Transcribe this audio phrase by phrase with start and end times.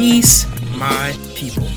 [0.00, 0.46] Peace,
[0.78, 1.68] my people.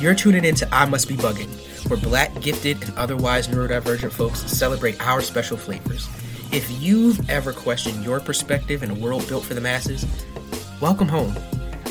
[0.00, 1.48] You're tuning in to I Must Be Bugging,
[1.88, 6.08] where black, gifted, and otherwise neurodivergent folks celebrate our special flavors.
[6.50, 10.04] If you've ever questioned your perspective in a world built for the masses,
[10.80, 11.36] welcome home.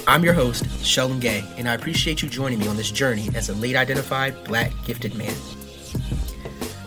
[0.07, 3.47] I'm your host, Sheldon Gay, and I appreciate you joining me on this journey as
[3.47, 5.33] a late identified black gifted man.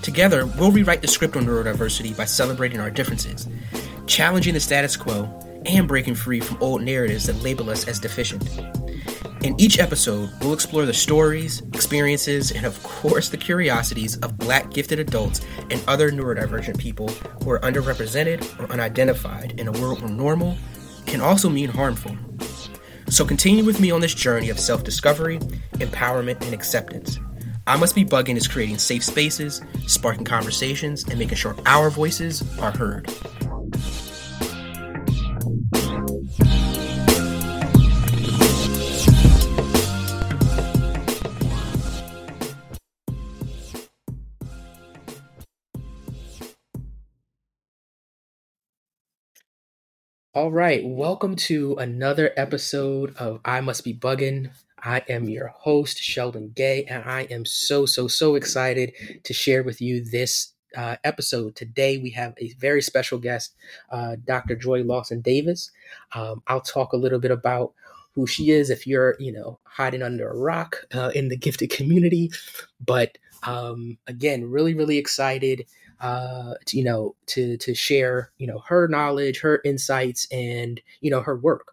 [0.03, 3.49] Together, we'll rewrite the script on neurodiversity by celebrating our differences,
[4.07, 5.23] challenging the status quo,
[5.67, 8.43] and breaking free from old narratives that label us as deficient.
[9.45, 14.71] In each episode, we'll explore the stories, experiences, and of course the curiosities of black
[14.71, 20.11] gifted adults and other neurodivergent people who are underrepresented or unidentified in a world where
[20.11, 20.57] normal
[21.05, 22.17] can also mean harmful.
[23.09, 25.39] So continue with me on this journey of self discovery,
[25.75, 27.21] empowerment, and acceptance.
[27.67, 32.43] I Must Be Bugging is creating safe spaces, sparking conversations, and making sure our voices
[32.59, 33.11] are heard.
[50.35, 54.51] All right, welcome to another episode of I Must Be Bugging.
[54.83, 59.63] I am your host, Sheldon Gay, and I am so, so, so excited to share
[59.63, 61.55] with you this uh, episode.
[61.55, 63.55] Today, we have a very special guest,
[63.93, 64.57] uh, Dr.
[64.57, 65.71] Joy Lawson Davis.
[66.17, 67.73] Um, I'll talk a little bit about
[68.17, 71.71] who she is if you're, you know, hiding under a rock uh, in the gifted
[71.71, 72.33] community.
[72.85, 75.67] But um, again, really, really excited
[76.01, 81.11] uh, to, you know, to to share, you know, her knowledge, her insights, and you
[81.11, 81.73] know, her work.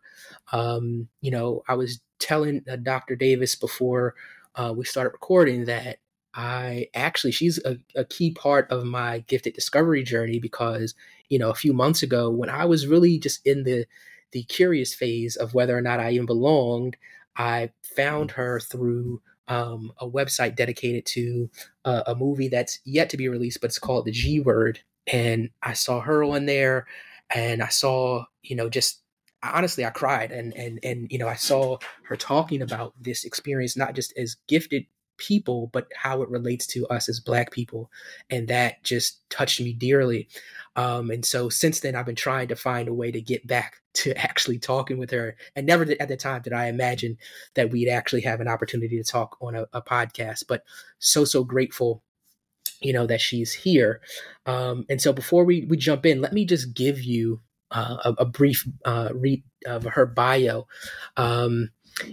[0.51, 3.15] Um, you know, I was telling uh, Dr.
[3.15, 4.15] Davis before
[4.55, 5.97] uh, we started recording that
[6.33, 10.95] I actually she's a, a, key part of my gifted discovery journey because
[11.27, 13.85] you know a few months ago when I was really just in the
[14.31, 16.95] the curious phase of whether or not I even belonged,
[17.35, 21.49] I found her through um, a website dedicated to
[21.85, 25.49] uh, a movie that's yet to be released, but it's called The G Word, and
[25.61, 26.87] I saw her on there,
[27.33, 29.01] and I saw you know just
[29.43, 33.75] honestly I cried and and and you know I saw her talking about this experience
[33.75, 34.85] not just as gifted
[35.21, 37.91] people but how it relates to us as black people.
[38.29, 40.27] And that just touched me dearly.
[40.75, 43.75] Um, and so since then I've been trying to find a way to get back
[43.93, 45.35] to actually talking with her.
[45.55, 47.17] And never did, at the time did I imagine
[47.53, 50.63] that we'd actually have an opportunity to talk on a, a podcast but
[50.97, 52.01] so so grateful
[52.81, 54.01] you know that she's here.
[54.47, 58.23] Um, and so before we, we jump in let me just give you uh, a,
[58.23, 60.67] a, brief uh, read of her bio,
[61.17, 61.69] um,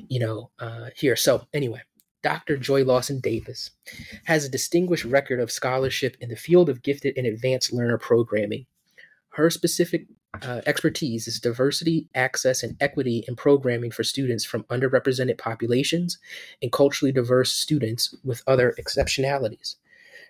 [0.08, 1.16] you know, uh, here.
[1.16, 1.82] So anyway,
[2.22, 2.56] Dr.
[2.56, 3.70] Joy Lawson Davis
[4.24, 8.66] has a distinguished record of scholarship in the field of gifted and advanced learner programming.
[9.30, 10.06] Her specific
[10.42, 16.18] uh, expertise is diversity, access, and equity in programming for students from underrepresented populations
[16.60, 19.76] and culturally diverse students with other exceptionalities.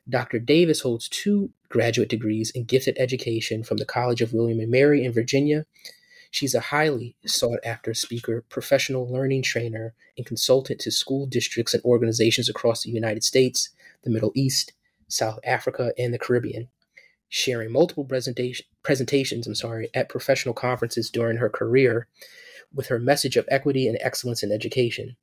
[0.08, 0.38] Dr.
[0.38, 5.04] Davis holds two graduate degrees in gifted education from the College of William and Mary
[5.04, 5.66] in Virginia.
[6.30, 11.82] She's a highly sought after speaker, professional learning trainer, and consultant to school districts and
[11.84, 13.70] organizations across the United States,
[14.02, 14.72] the Middle East,
[15.08, 16.68] South Africa, and the Caribbean,
[17.28, 22.08] sharing multiple presentation, presentations I'm sorry, at professional conferences during her career
[22.74, 25.16] with her message of equity and excellence in education.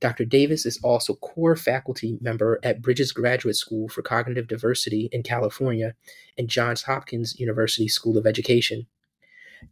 [0.00, 0.24] Dr.
[0.24, 5.94] Davis is also core faculty member at Bridges Graduate School for Cognitive Diversity in California
[6.38, 8.86] and Johns Hopkins University School of Education.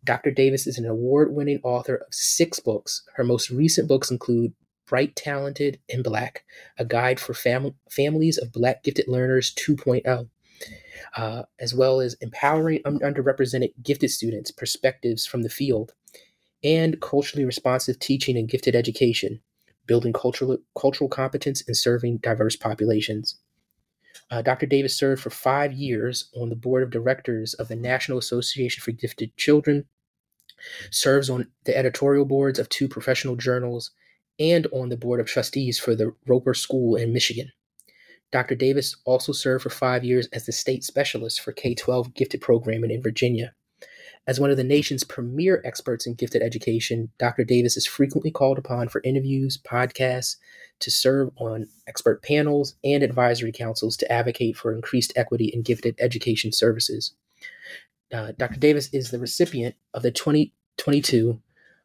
[0.05, 0.31] Dr.
[0.31, 3.03] Davis is an award winning author of six books.
[3.15, 4.53] Her most recent books include
[4.87, 6.45] Bright, Talented, and Black,
[6.79, 10.29] a guide for fam- families of Black gifted learners 2.0,
[11.17, 15.93] uh, as well as Empowering un- Underrepresented Gifted Students Perspectives from the Field,
[16.65, 19.41] and Culturally Responsive Teaching and Gifted Education
[19.89, 23.37] building cultural, cultural competence and serving diverse populations.
[24.31, 24.67] Uh, Dr.
[24.67, 28.93] Davis served for five years on the board of directors of the National Association for
[28.93, 29.87] Gifted Children,
[30.91, 33.91] serves on the editorial boards of two professional journals,
[34.39, 37.51] and on the board of trustees for the Roeper School in Michigan.
[38.31, 38.55] Dr.
[38.55, 42.91] Davis also served for five years as the state specialist for K 12 gifted programming
[42.91, 43.55] in Virginia.
[44.29, 47.45] As one of the nation's premier experts in gifted education, Dr.
[47.45, 50.37] Davis is frequently called upon for interviews, podcasts,
[50.81, 55.97] to serve on expert panels and advisory councils to advocate for increased equity in gifted
[55.99, 57.15] education services.
[58.13, 58.61] Uh, Dr.
[58.61, 61.41] Davis is the recipient of the 2022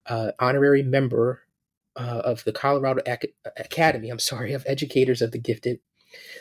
[0.07, 1.43] uh, honorary member
[1.95, 5.79] uh, of the Colorado Ac- Academy, I'm sorry, of Educators of the Gifted,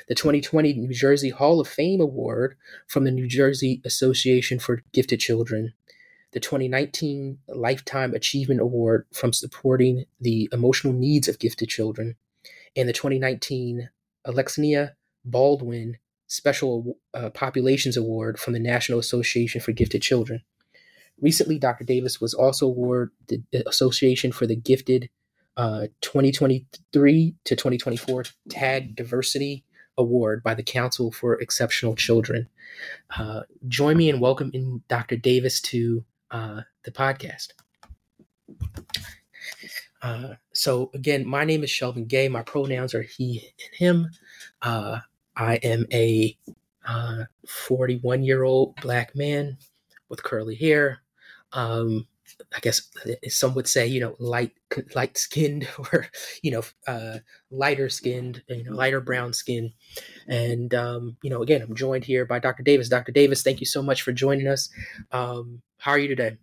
[0.09, 5.21] the 2020 New Jersey Hall of Fame Award from the New Jersey Association for Gifted
[5.21, 5.73] Children,
[6.33, 12.17] the 2019 Lifetime Achievement Award from supporting the emotional needs of gifted children,
[12.77, 13.91] and the 2019
[14.25, 20.43] Alexinia Baldwin Special uh, Populations Award from the National Association for Gifted Children.
[21.21, 21.85] Recently, Dr.
[21.85, 25.11] Davis was also awarded the Association for the Gifted
[25.57, 29.65] uh, 2023 to 2024 TAG Diversity
[29.99, 32.49] Award by the Council for Exceptional Children.
[33.17, 35.17] Uh, join me in welcoming Dr.
[35.17, 37.49] Davis to uh, the podcast.
[40.01, 42.29] Uh, so, again, my name is Sheldon Gay.
[42.29, 44.11] My pronouns are he and him.
[44.63, 45.01] Uh,
[45.37, 46.37] I am a
[46.87, 49.59] uh, 41 year old black man
[50.09, 51.03] with curly hair.
[51.53, 52.07] Um,
[52.55, 52.89] I guess
[53.29, 54.53] some would say, you know, light
[54.95, 56.07] light skinned or
[56.43, 57.19] you know, uh,
[57.51, 59.73] lighter skinned, you know, lighter brown skin.
[60.29, 62.63] And um, you know, again, I'm joined here by Dr.
[62.63, 62.89] Davis.
[62.89, 63.13] Dr.
[63.13, 64.71] Davis, thank you so much for joining us.
[65.11, 66.37] Um, how are you today?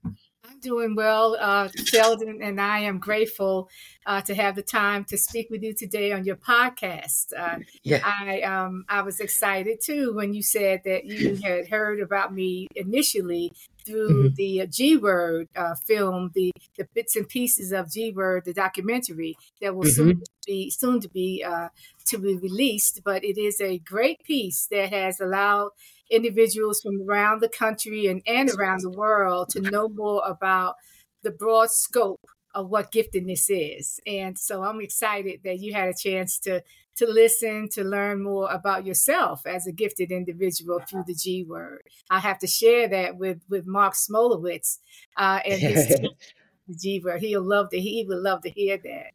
[0.61, 3.69] Doing well, uh, Sheldon, and I am grateful
[4.05, 7.33] uh, to have the time to speak with you today on your podcast.
[7.37, 8.01] Uh, yeah.
[8.03, 12.67] I um, I was excited too when you said that you had heard about me
[12.75, 13.51] initially
[13.85, 14.35] through mm-hmm.
[14.35, 19.35] the G Word uh, film, the the bits and pieces of G Word, the documentary
[19.61, 20.11] that will mm-hmm.
[20.11, 21.69] soon be soon to be uh,
[22.07, 23.01] to be released.
[23.03, 25.71] But it is a great piece that has allowed
[26.09, 30.75] individuals from around the country and, and around the world to know more about
[31.23, 32.25] the broad scope
[32.55, 33.99] of what giftedness is.
[34.07, 36.61] And so I'm excited that you had a chance to
[36.97, 41.83] to listen, to learn more about yourself as a gifted individual through the G word.
[42.09, 44.79] I have to share that with with Marc Smolowitz
[45.15, 45.95] uh, and his
[46.81, 47.21] G word.
[47.21, 49.13] He'll love to he would love to hear that.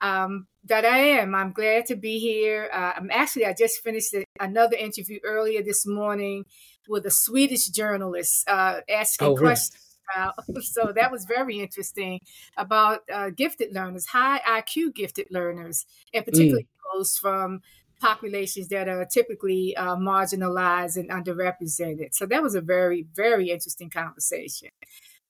[0.00, 1.34] Um, that I am.
[1.34, 2.68] I'm glad to be here.
[2.72, 6.44] Uh, I'm actually, I just finished another interview earlier this morning
[6.88, 9.84] with a Swedish journalist uh, asking oh, questions.
[10.14, 12.20] About, so that was very interesting
[12.56, 15.84] about uh, gifted learners, high IQ gifted learners,
[16.14, 16.98] and particularly mm.
[16.98, 17.60] those from
[18.00, 22.14] populations that are typically uh, marginalized and underrepresented.
[22.14, 24.68] So that was a very, very interesting conversation.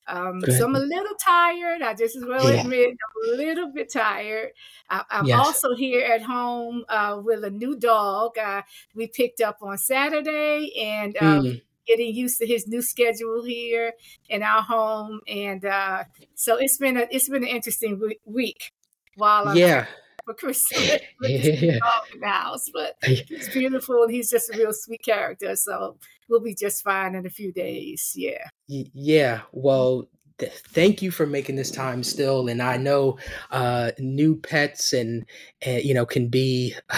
[0.09, 1.83] Um, so I'm a little tired.
[1.83, 2.63] I just will yeah.
[2.63, 4.53] admit I'm a little bit tired.
[4.89, 5.39] I, am yes.
[5.39, 8.39] also here at home uh, with a new dog.
[8.39, 8.63] Uh,
[8.95, 11.63] we picked up on Saturday and um, mm.
[11.87, 13.93] getting used to his new schedule here
[14.29, 15.21] in our home.
[15.29, 18.73] And uh, so it's been a it's been an interesting week
[19.17, 19.87] while I'm yeah
[20.29, 21.79] for Christmas yeah.
[22.21, 22.71] the house.
[22.73, 25.57] But he's beautiful and he's just a real sweet character.
[25.57, 25.97] So
[26.29, 28.13] we'll be just fine in a few days.
[28.15, 28.47] Yeah.
[28.67, 29.41] Yeah.
[29.53, 30.09] Well,
[30.39, 33.19] th- thank you for making this time still and i know
[33.51, 35.27] uh, new pets and,
[35.63, 36.75] and you know can be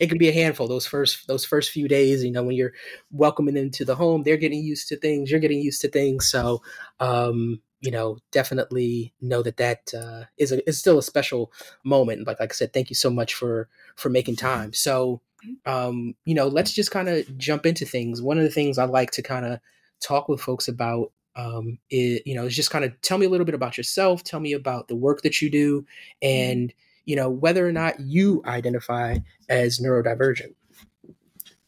[0.00, 2.72] it can be a handful those first those first few days you know when you're
[3.10, 6.26] welcoming them to the home they're getting used to things you're getting used to things
[6.28, 6.62] so
[6.98, 11.52] um, you know, definitely know that that uh, is a, is still a special
[11.84, 12.26] moment.
[12.26, 14.72] Like like I said, thank you so much for for making time.
[14.72, 15.70] So, mm-hmm.
[15.70, 18.22] um, you know, let's just kind of jump into things.
[18.22, 19.60] One of the things I like to kind of
[20.00, 23.28] talk with folks about um, is, you know, is just kind of tell me a
[23.28, 24.24] little bit about yourself.
[24.24, 26.26] Tell me about the work that you do, mm-hmm.
[26.26, 26.74] and
[27.04, 29.18] you know whether or not you identify
[29.48, 30.54] as neurodivergent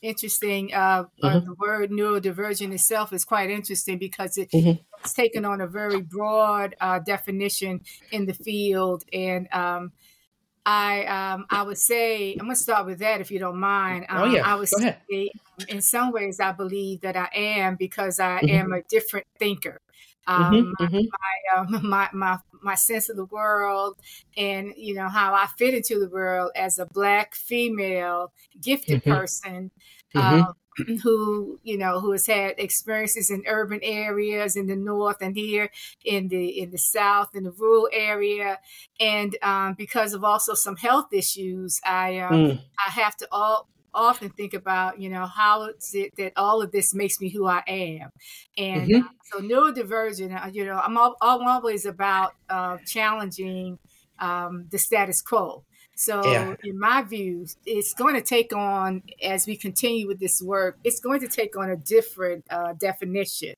[0.02, 0.72] interesting.
[0.72, 1.46] Uh, mm-hmm.
[1.46, 4.80] the word neurodivergent itself is quite interesting because it, mm-hmm.
[5.00, 9.04] it's taken on a very broad uh, definition in the field.
[9.12, 9.92] And um,
[10.64, 14.06] I um, I would say I'm going to start with that if you don't mind.
[14.08, 17.28] Um, oh yeah, I would Go say um, in some ways I believe that I
[17.34, 18.54] am because I mm-hmm.
[18.54, 19.80] am a different thinker.
[20.28, 21.06] Mm-hmm, um, mm-hmm, mm-hmm.
[21.76, 23.96] My, um, my, my my sense of the world
[24.36, 29.12] and you know how I fit into the world as a black female gifted mm-hmm.
[29.12, 29.70] person
[30.14, 30.42] mm-hmm.
[30.42, 35.36] um, who you know who has had experiences in urban areas in the north and
[35.36, 35.70] here
[36.04, 38.58] in the in the south in the rural area
[39.00, 42.60] and um, because of also some health issues I um, mm.
[42.86, 46.72] I have to all often think about, you know, how is it that all of
[46.72, 48.10] this makes me who I am.
[48.56, 49.06] And mm-hmm.
[49.06, 53.78] uh, so neurodivergent, uh, you know, I'm, all, I'm always about uh, challenging
[54.18, 55.64] um, the status quo.
[55.96, 56.54] So, yeah.
[56.62, 61.00] in my view, it's going to take on, as we continue with this work, it's
[61.00, 63.54] going to take on a different uh, definition.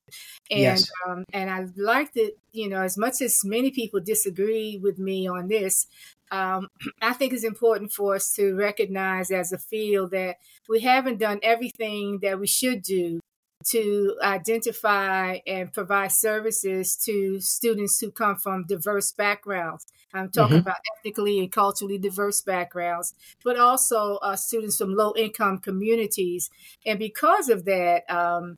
[0.50, 0.90] And yes.
[1.06, 5.28] um, and I like that, you know, as much as many people disagree with me
[5.28, 5.86] on this,
[6.30, 6.68] um,
[7.02, 10.36] I think it's important for us to recognize as a field that
[10.68, 13.20] we haven't done everything that we should do
[13.66, 19.86] to identify and provide services to students who come from diverse backgrounds.
[20.12, 20.66] I'm talking mm-hmm.
[20.66, 26.50] about ethnically and culturally diverse backgrounds, but also uh, students from low income communities.
[26.86, 28.56] And because of that, um,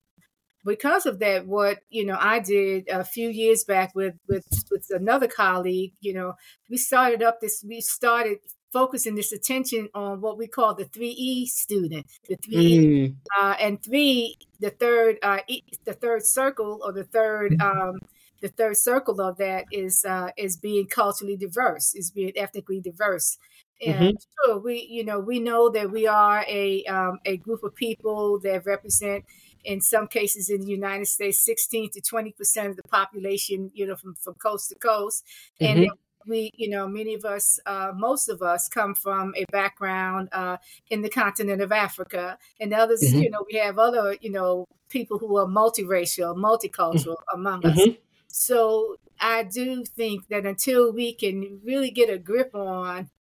[0.64, 4.86] because of that, what you know, I did a few years back with with with
[4.90, 5.92] another colleague.
[6.00, 6.34] You know,
[6.70, 7.64] we started up this.
[7.66, 8.38] We started
[8.72, 13.16] focusing this attention on what we call the three E student, the three mm.
[13.38, 17.60] uh, and three, the third, uh, e, the third circle or the third.
[17.60, 17.98] Um,
[18.40, 23.38] the third circle of that is uh, is being culturally diverse, is being ethnically diverse,
[23.84, 24.50] and mm-hmm.
[24.50, 28.40] sure, we you know we know that we are a um, a group of people
[28.40, 29.24] that represent
[29.64, 33.86] in some cases in the United States, 16 to 20 percent of the population, you
[33.86, 35.24] know, from, from coast to coast.
[35.60, 35.82] Mm-hmm.
[35.82, 35.90] And
[36.26, 40.56] we, you know, many of us, uh, most of us come from a background uh,
[40.90, 42.38] in the continent of Africa.
[42.60, 43.22] And others, mm-hmm.
[43.22, 47.40] you know, we have other, you know, people who are multiracial, multicultural mm-hmm.
[47.40, 47.78] among us.
[47.78, 47.92] Mm-hmm.
[48.28, 53.10] So I do think that until we can really get a grip on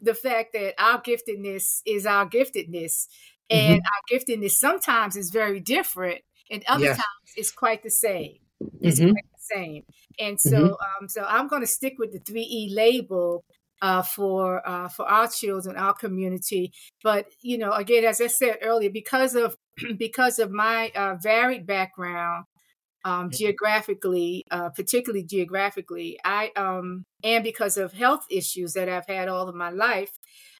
[0.00, 3.08] the fact that our giftedness is our giftedness,
[3.50, 3.86] and mm-hmm.
[3.86, 8.38] our giftedness sometimes is very different, and other times it's quite the same.
[8.80, 9.12] It's mm-hmm.
[9.12, 9.82] quite the same.
[10.18, 11.02] And so, mm-hmm.
[11.02, 13.44] um, so I'm going to stick with the three E label
[13.82, 16.72] uh, for uh, for our children, our community.
[17.02, 19.56] But you know, again, as I said earlier, because of
[19.98, 22.46] because of my uh, varied background,
[23.04, 29.28] um, geographically, uh, particularly geographically, I um, and because of health issues that I've had
[29.28, 30.10] all of my life,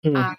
[0.04, 0.36] mm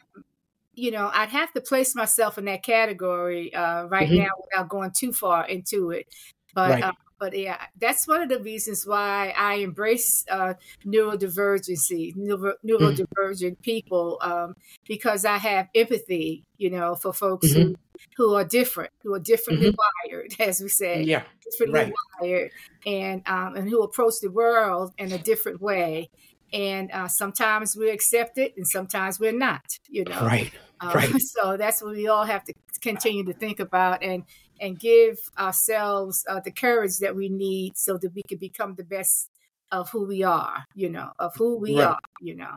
[0.78, 4.20] you know, I'd have to place myself in that category uh, right mm-hmm.
[4.20, 6.08] now without going too far into it.
[6.54, 6.84] But right.
[6.84, 10.54] uh, but yeah, that's one of the reasons why I embrace uh,
[10.86, 13.62] neurodivergency, neuro, neurodivergent mm-hmm.
[13.62, 14.54] people, um,
[14.88, 17.74] because I have empathy, you know, for folks mm-hmm.
[18.16, 20.12] who, who are different, who are differently mm-hmm.
[20.12, 21.94] wired, as we say, yeah, differently right.
[22.22, 22.52] wired,
[22.86, 26.12] and um, and who approach the world in a different way.
[26.54, 29.66] And uh, sometimes we accept it, and sometimes we're not.
[29.90, 31.14] You know, right, uh, right.
[31.20, 34.24] So that's what we all have to continue to think about, and
[34.60, 38.84] and give ourselves uh, the courage that we need so that we can become the
[38.84, 39.30] best
[39.72, 41.88] of who we are you know of who we right.
[41.88, 42.56] are you know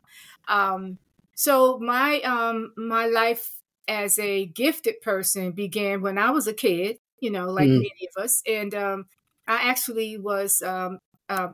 [0.48, 0.98] um,
[1.34, 3.50] so my um my life
[3.88, 7.78] as a gifted person began when i was a kid you know like mm.
[7.78, 9.04] many of us and um,
[9.48, 11.48] i actually was um, uh,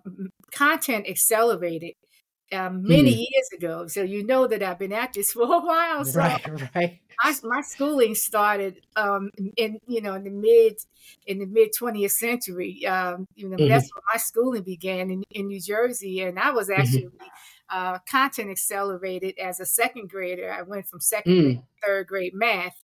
[0.53, 1.95] content accelerated
[2.53, 3.27] um, many mm.
[3.31, 3.87] years ago.
[3.87, 6.05] So you know that I've been at this for a while.
[6.05, 7.01] So right, right.
[7.25, 10.77] My, my schooling started um, in you know in the mid
[11.27, 12.87] in the mid 20th century.
[12.87, 13.69] Um, you know mm-hmm.
[13.69, 16.81] that's when my schooling began in, in New Jersey, and I was mm-hmm.
[16.81, 17.27] actually mm-hmm.
[17.71, 20.53] uh, content accelerated as a second grader.
[20.53, 21.43] I went from second mm.
[21.43, 22.83] grade third grade math.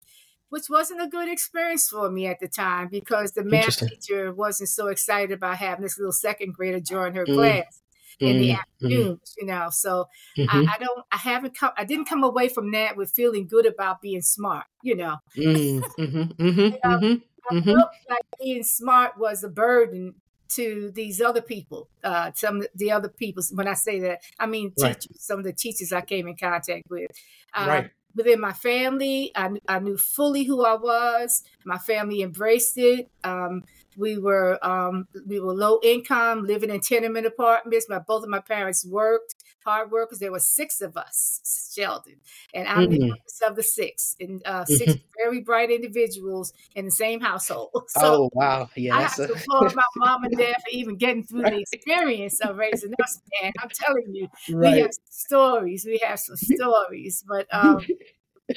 [0.49, 4.69] Which wasn't a good experience for me at the time because the math teacher wasn't
[4.69, 7.35] so excited about having this little second grader join her mm.
[7.35, 7.82] class
[8.23, 8.61] in the mm-hmm.
[8.61, 9.69] afternoons, you know.
[9.71, 10.69] So mm-hmm.
[10.69, 13.67] I, I, don't, I haven't come, I didn't come away from that with feeling good
[13.67, 15.17] about being smart, you know.
[15.37, 16.02] Mm-hmm.
[16.02, 16.45] mm-hmm.
[16.45, 17.71] you know I mm-hmm.
[17.71, 20.14] felt like being smart was a burden
[20.50, 23.43] to these other people, uh, some of the other people.
[23.52, 26.85] When I say that, I mean teachers, some of the teachers I came in contact
[26.88, 27.11] with.
[27.55, 27.91] Uh, right.
[28.14, 31.43] Within my family, I, I knew fully who I was.
[31.64, 33.11] My family embraced it.
[33.25, 33.64] Um,
[33.96, 37.87] we were um, we were low income, living in tenement apartments.
[37.88, 39.34] My both of my parents worked
[39.64, 40.18] hard workers.
[40.18, 42.16] There were six of us, Sheldon,
[42.54, 42.90] and I'm mm-hmm.
[42.90, 45.02] the youngest of the six, and uh, 6 mm-hmm.
[45.16, 47.70] very bright individuals in the same household.
[47.88, 48.70] So oh wow!
[48.75, 51.52] Yeah, I have to applaud my mom and dad for even getting through right.
[51.52, 53.20] the experience of raising us.
[53.42, 54.72] And I'm telling you, right.
[54.72, 55.84] we have stories.
[55.84, 57.84] We have some stories, but um,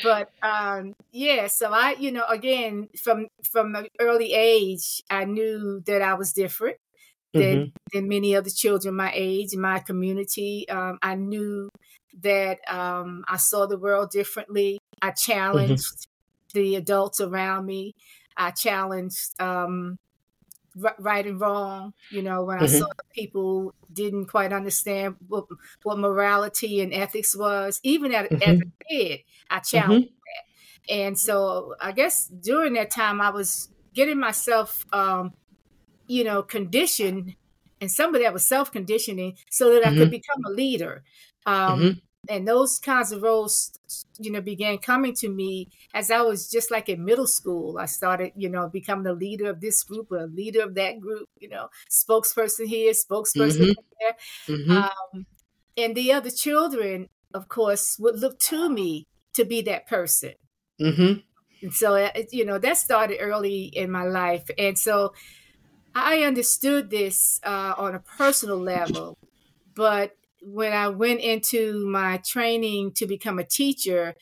[0.04, 5.82] but um, yeah, so I, you know, again, from from an early age, I knew
[5.86, 6.78] that I was different
[7.34, 7.70] than mm-hmm.
[7.94, 10.68] than many other children my age in my community.
[10.70, 11.70] Um, I knew
[12.22, 14.80] that um, I saw the world differently.
[15.02, 15.32] I mm-hmm.
[15.32, 16.60] challenged mm-hmm.
[16.60, 17.94] the adults around me.
[18.38, 19.98] I challenged um,
[21.00, 21.94] right and wrong.
[22.12, 22.66] You know, when mm-hmm.
[22.66, 25.46] I saw people didn't quite understand what,
[25.84, 28.50] what morality and ethics was, even at, mm-hmm.
[28.50, 30.16] as a kid, I challenged mm-hmm.
[30.88, 30.94] that.
[30.94, 35.34] And so I guess during that time, I was getting myself, um,
[36.08, 37.36] you know, conditioned,
[37.82, 40.10] and some of that was self conditioning so that I could mm-hmm.
[40.12, 41.04] become a leader.
[41.46, 43.72] Um, mm-hmm and those kinds of roles
[44.20, 47.86] you know began coming to me as i was just like in middle school i
[47.86, 51.28] started you know becoming the leader of this group or a leader of that group
[51.40, 53.82] you know spokesperson here spokesperson mm-hmm.
[54.00, 54.72] there mm-hmm.
[54.72, 55.26] Um,
[55.78, 60.34] and the other children of course would look to me to be that person
[60.80, 61.20] mm-hmm.
[61.62, 65.14] and so uh, you know that started early in my life and so
[65.94, 69.18] i understood this uh, on a personal level
[69.76, 74.14] but when I went into my training to become a teacher,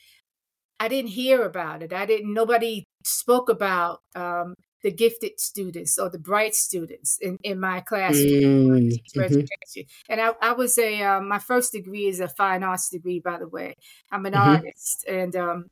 [0.80, 1.92] I didn't hear about it.
[1.94, 2.34] I didn't.
[2.34, 8.70] Nobody spoke about um, the gifted students or the bright students in, in my classroom
[8.70, 9.82] mm, mm-hmm.
[10.10, 13.38] and I, I was a uh, my first degree is a fine arts degree by
[13.38, 13.76] the way
[14.12, 14.50] i'm an mm-hmm.
[14.50, 15.66] artist and um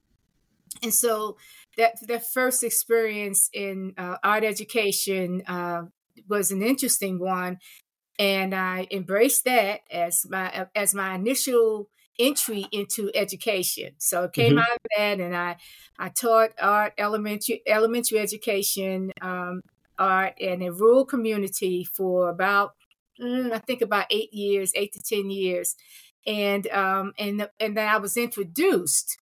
[0.82, 1.36] and so
[1.78, 5.84] that that first experience in uh, art education uh,
[6.28, 7.58] was an interesting one
[8.20, 11.90] and i embraced that as my as my initial
[12.22, 13.94] entry into education.
[13.98, 14.60] So it came mm-hmm.
[14.60, 15.58] out of that, and I
[15.98, 19.62] I taught art elementary elementary education, um,
[19.98, 22.74] art in a rural community for about
[23.20, 25.76] mm, I think about eight years, eight to ten years,
[26.26, 29.18] and um, and and then I was introduced.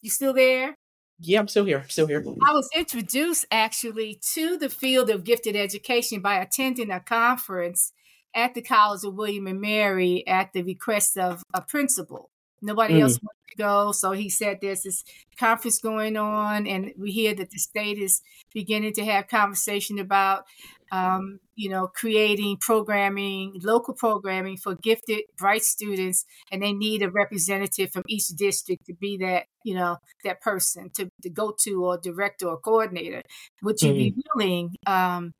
[0.00, 0.76] You still there?
[1.20, 1.84] Yeah, I'm still here.
[1.88, 2.22] Still here.
[2.46, 7.92] I was introduced actually to the field of gifted education by attending a conference
[8.34, 12.30] at the College of William and Mary at the request of a principal.
[12.60, 13.02] Nobody mm.
[13.02, 13.92] else wanted to go.
[13.92, 15.04] So he said there's this
[15.38, 18.22] conference going on, and we hear that the state is
[18.52, 20.44] beginning to have conversation about,
[20.90, 27.10] um, you know, creating programming, local programming for gifted, bright students, and they need a
[27.10, 31.84] representative from each district to be that, you know, that person to, to go to
[31.84, 33.22] or director or coordinator.
[33.62, 33.96] Would you mm.
[33.96, 35.34] be willing um,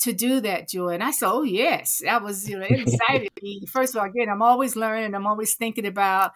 [0.00, 0.90] to do that, Joy.
[0.90, 2.00] And I said, Oh yes.
[2.04, 3.62] That was, you know, excited me.
[3.68, 6.32] First of all, again, I'm always learning, I'm always thinking about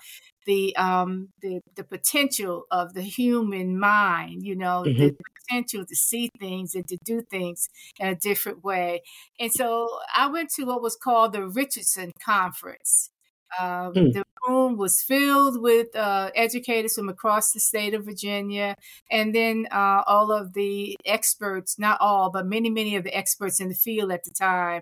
[0.47, 4.99] the um the the potential of the human mind, you know, mm-hmm.
[4.99, 9.03] the potential to see things and to do things in a different way.
[9.39, 13.11] And so I went to what was called the Richardson Conference.
[13.59, 14.13] Um, mm.
[14.13, 18.77] The room was filled with uh, educators from across the state of Virginia,
[19.11, 23.61] and then uh, all of the experts, not all, but many, many of the experts
[23.61, 24.81] in the field at the time.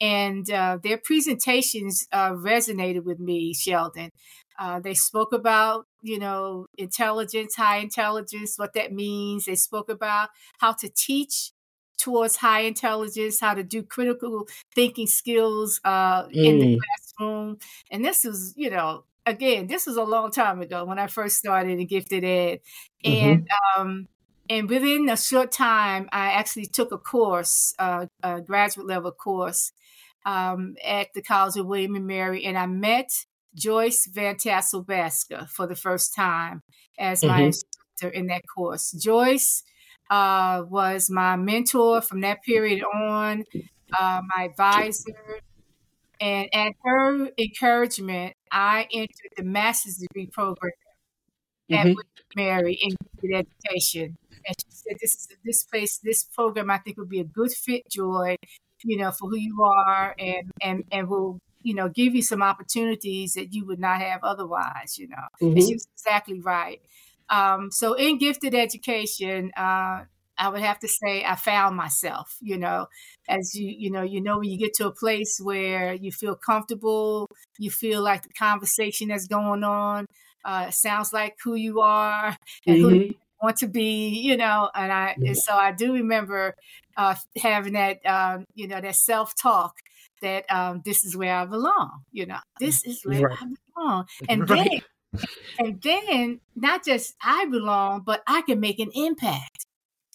[0.00, 4.10] And uh, their presentations uh, resonated with me, Sheldon.
[4.58, 9.46] Uh, they spoke about, you know, intelligence, high intelligence, what that means.
[9.46, 11.52] They spoke about how to teach
[11.98, 16.30] towards high intelligence, how to do critical thinking skills uh, mm.
[16.32, 16.78] in the mm.
[17.20, 17.58] Classroom.
[17.90, 21.36] And this was, you know, again, this was a long time ago when I first
[21.36, 22.60] started in gifted ed.
[23.04, 23.28] Mm-hmm.
[23.28, 24.08] And um,
[24.48, 29.72] and within a short time, I actually took a course, uh, a graduate level course
[30.26, 33.10] um, at the College of William and Mary, and I met
[33.54, 36.62] Joyce VanTassel-Baska for the first time
[36.98, 37.42] as my mm-hmm.
[37.44, 38.90] instructor in that course.
[38.90, 39.62] Joyce
[40.10, 43.44] uh, was my mentor from that period on,
[43.98, 45.14] uh, my advisor.
[46.20, 50.72] And at her encouragement, I entered the master's degree program
[51.70, 51.88] mm-hmm.
[51.90, 51.96] at
[52.36, 52.96] Mary in
[53.34, 54.16] education.
[54.46, 56.70] And she said, "This is this place, this program.
[56.70, 58.36] I think would be a good fit, Joy,
[58.84, 62.42] you know, for who you are, and and and will you know give you some
[62.42, 64.98] opportunities that you would not have otherwise.
[64.98, 65.56] You know, mm-hmm.
[65.56, 66.80] and she was exactly right.
[67.28, 70.04] Um, so in gifted education, uh,
[70.40, 72.86] I would have to say I found myself, you know,
[73.28, 76.34] as you, you know, you know, when you get to a place where you feel
[76.34, 80.06] comfortable, you feel like the conversation that's going on
[80.44, 82.34] uh, sounds like who you are
[82.66, 82.88] and mm-hmm.
[82.88, 86.54] who you want to be, you know, and I, and so I do remember
[86.96, 89.74] uh, having that, um, you know, that self talk
[90.22, 93.38] that um, this is where I belong, you know, this is where right.
[93.40, 94.06] I belong.
[94.28, 94.70] And right.
[94.70, 94.80] then
[95.58, 99.66] and then not just I belong, but I can make an impact.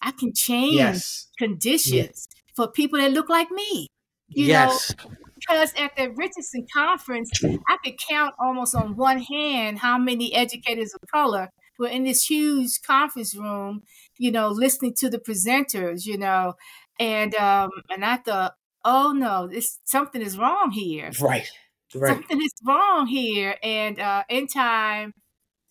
[0.01, 1.27] I can change yes.
[1.37, 3.87] conditions for people that look like me.
[4.27, 4.93] You yes.
[4.97, 10.33] know, because at the Richardson conference, I could count almost on one hand how many
[10.33, 13.83] educators of color were in this huge conference room,
[14.17, 16.53] you know, listening to the presenters, you know,
[16.99, 21.11] and um, and I thought, oh no, this something is wrong here.
[21.21, 21.49] Right.
[21.93, 22.13] Right.
[22.13, 23.55] Something is wrong here.
[23.63, 25.13] And uh, in time,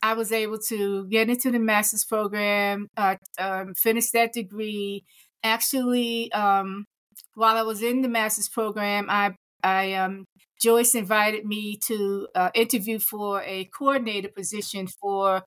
[0.05, 5.03] I was able to get into the master's program, uh, um, finish that degree.
[5.43, 6.85] Actually, um,
[7.33, 10.27] while I was in the master's program, I, I um,
[10.63, 15.45] Joyce invited me to uh, interview for a coordinator position for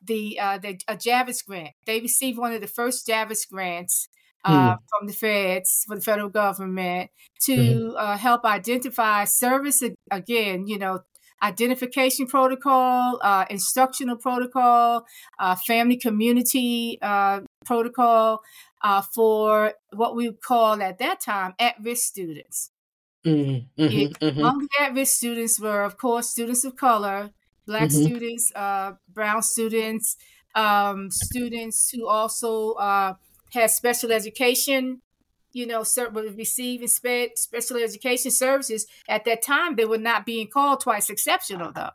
[0.00, 1.74] the uh, the a Javits grant.
[1.84, 4.08] They received one of the first Javits grants
[4.44, 4.78] uh, mm.
[4.88, 7.10] from the feds, for the federal government,
[7.46, 7.94] to mm.
[7.98, 11.00] uh, help identify service again, you know,
[11.42, 15.04] identification protocol, uh, instructional protocol,
[15.38, 18.40] uh, family community uh, protocol
[18.82, 22.70] uh, for what we call at that time at risk students.
[23.24, 24.38] Mm-hmm, mm-hmm, mm-hmm.
[24.38, 27.30] Among the at risk students were, of course, students of color,
[27.66, 28.04] Black mm-hmm.
[28.04, 28.52] students,
[29.12, 30.16] brown students,
[30.54, 32.74] um, students who also
[33.52, 35.02] had special education,
[35.56, 35.82] you know,
[36.36, 38.86] receiving spe- special education services.
[39.08, 41.90] At that time, they were not being called twice exceptional, though.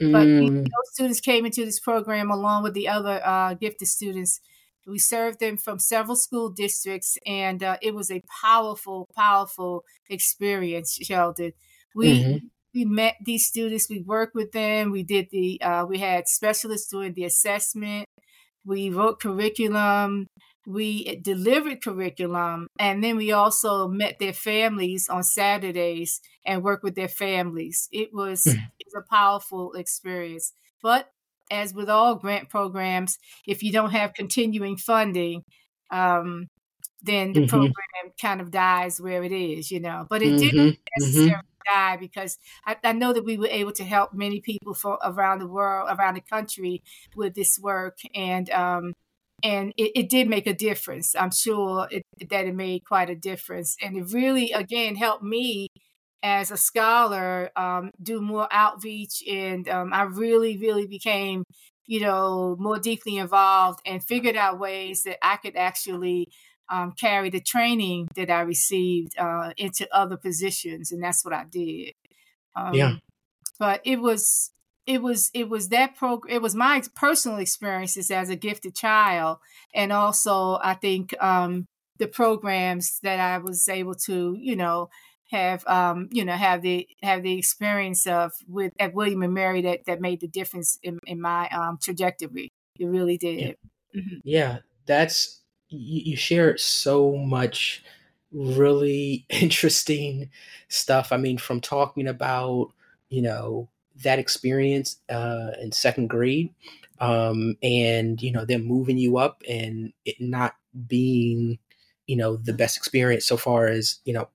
[0.00, 0.12] Mm.
[0.12, 4.40] But you know, students came into this program along with the other uh, gifted students
[4.84, 10.98] We served them from several school districts, and uh, it was a powerful, powerful experience,
[11.00, 11.52] Sheldon.
[11.94, 12.46] We mm-hmm.
[12.74, 16.90] we met these students, we worked with them, we did the uh, we had specialists
[16.90, 18.06] doing the assessment,
[18.64, 20.26] we wrote curriculum,
[20.66, 26.94] we delivered curriculum, and then we also met their families on Saturdays and worked with
[26.94, 27.88] their families.
[27.92, 28.58] It was, mm-hmm.
[28.78, 30.52] it was a powerful experience.
[30.82, 31.10] But
[31.50, 35.42] as with all grant programs, if you don't have continuing funding,
[35.90, 36.48] um,
[37.02, 37.48] then the mm-hmm.
[37.48, 40.06] program kind of dies where it is, you know.
[40.08, 40.36] But it mm-hmm.
[40.38, 40.98] didn't mm-hmm.
[40.98, 41.74] necessarily mm-hmm.
[41.74, 45.40] die because I, I, know that we were able to help many people from around
[45.40, 46.82] the world, around the country
[47.14, 48.94] with this work, and um,
[49.44, 51.14] and it, it, did make a difference.
[51.14, 55.68] I'm sure it, that it made quite a difference, and it really again helped me
[56.24, 61.44] as a scholar um, do more outreach and um, i really really became
[61.86, 66.26] you know more deeply involved and figured out ways that i could actually
[66.70, 71.44] um, carry the training that i received uh, into other positions and that's what i
[71.44, 71.92] did
[72.72, 73.00] yeah um,
[73.58, 74.50] but it was
[74.86, 79.38] it was it was that program it was my personal experiences as a gifted child
[79.74, 81.66] and also i think um,
[81.98, 84.88] the programs that i was able to you know
[85.30, 89.62] have um, you know have the have the experience of with at William and Mary
[89.62, 92.52] that that made the difference in, in my um, trajectory.
[92.78, 93.40] It really did.
[93.40, 94.16] Yeah, mm-hmm.
[94.24, 97.82] yeah that's you, you share so much
[98.32, 100.30] really interesting
[100.68, 101.12] stuff.
[101.12, 102.72] I mean, from talking about
[103.08, 103.68] you know
[104.02, 106.52] that experience uh, in second grade,
[107.00, 110.54] um, and you know them moving you up and it not
[110.86, 111.58] being
[112.06, 114.28] you know the best experience so far as you know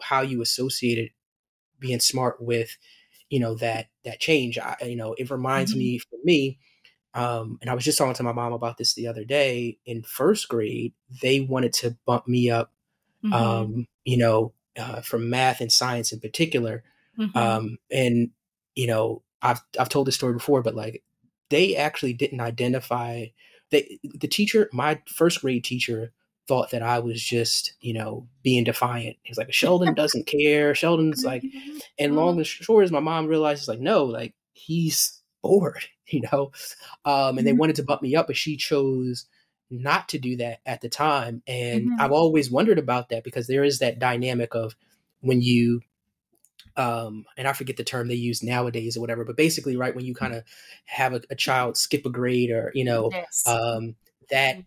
[0.00, 1.10] how you associated
[1.78, 2.76] being smart with
[3.28, 5.78] you know that that change I, you know it reminds mm-hmm.
[5.78, 6.58] me for me
[7.14, 10.02] um, and i was just talking to my mom about this the other day in
[10.02, 12.72] first grade they wanted to bump me up
[13.24, 13.32] mm-hmm.
[13.32, 16.82] um, you know uh, from math and science in particular
[17.18, 17.36] mm-hmm.
[17.36, 18.30] um, and
[18.74, 21.02] you know i've i've told this story before but like
[21.48, 23.26] they actually didn't identify
[23.70, 26.12] they the teacher my first grade teacher
[26.50, 29.16] thought that I was just, you know, being defiant.
[29.22, 30.74] He's like, Sheldon doesn't care.
[30.74, 31.44] Sheldon's like,
[31.98, 36.50] and long and short is my mom realizes like, no, like he's bored, you know?
[37.04, 37.60] Um, and they mm-hmm.
[37.60, 39.26] wanted to bump me up, but she chose
[39.70, 41.44] not to do that at the time.
[41.46, 42.00] And mm-hmm.
[42.00, 44.74] I've always wondered about that because there is that dynamic of
[45.20, 45.82] when you
[46.76, 50.04] um, and I forget the term they use nowadays or whatever, but basically, right when
[50.04, 50.44] you kind of
[50.84, 53.46] have a, a, child skip a grade or you know, yes.
[53.46, 53.96] um,
[54.30, 54.60] that mm-hmm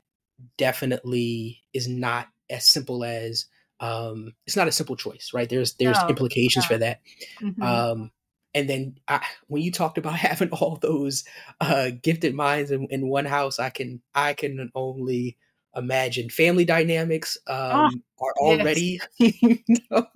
[0.58, 3.46] definitely is not as simple as
[3.80, 5.50] um, it's not a simple choice, right?
[5.50, 7.02] There's there's no, implications for that.
[7.42, 7.62] Mm-hmm.
[7.62, 8.12] Um,
[8.54, 11.24] and then I, when you talked about having all those
[11.60, 15.38] uh, gifted minds in, in, one house, I can I can only
[15.76, 19.34] imagine family dynamics ah, um, oh, are already yes.
[19.42, 19.60] you
[19.90, 20.08] know,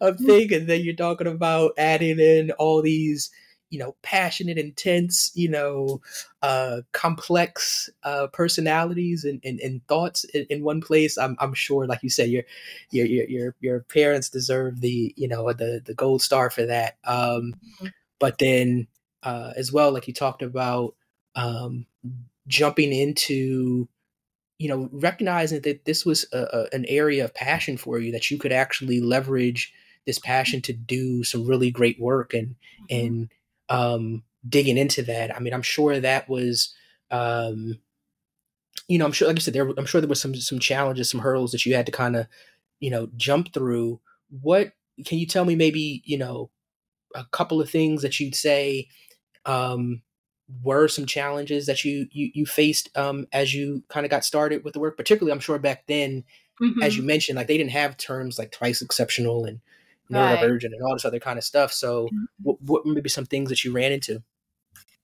[0.00, 0.26] a mm.
[0.26, 3.30] thing, and then you're talking about adding in all these
[3.70, 6.00] you know passionate intense you know
[6.42, 11.86] uh complex uh personalities and and, and thoughts in, in, one place i'm i'm sure
[11.86, 12.44] like you said your
[12.90, 17.54] your your your parents deserve the you know the the gold star for that um
[17.80, 17.88] mm-hmm.
[18.18, 18.86] but then
[19.22, 20.94] uh as well like you talked about
[21.34, 21.84] um
[22.46, 23.86] jumping into
[24.58, 28.30] you know recognizing that this was a, a, an area of passion for you that
[28.30, 29.72] you could actually leverage
[30.06, 32.56] this passion to do some really great work and
[32.90, 33.06] mm-hmm.
[33.06, 33.28] and
[33.68, 35.34] um, digging into that.
[35.34, 36.74] I mean, I'm sure that was,
[37.10, 37.78] um,
[38.88, 41.10] you know, I'm sure, like I said, there, I'm sure there was some some challenges,
[41.10, 42.26] some hurdles that you had to kind of,
[42.80, 44.00] you know, jump through.
[44.30, 44.72] What
[45.04, 45.54] can you tell me?
[45.54, 46.50] Maybe you know,
[47.14, 48.88] a couple of things that you'd say
[49.44, 50.02] um,
[50.62, 54.64] were some challenges that you you, you faced um, as you kind of got started
[54.64, 54.96] with the work.
[54.96, 56.24] Particularly, I'm sure back then,
[56.60, 56.82] mm-hmm.
[56.82, 59.60] as you mentioned, like they didn't have terms like twice exceptional and
[60.10, 60.72] neurodivergent right.
[60.72, 61.72] and all this other kind of stuff.
[61.72, 62.24] So, mm-hmm.
[62.42, 64.22] what, what maybe some things that you ran into?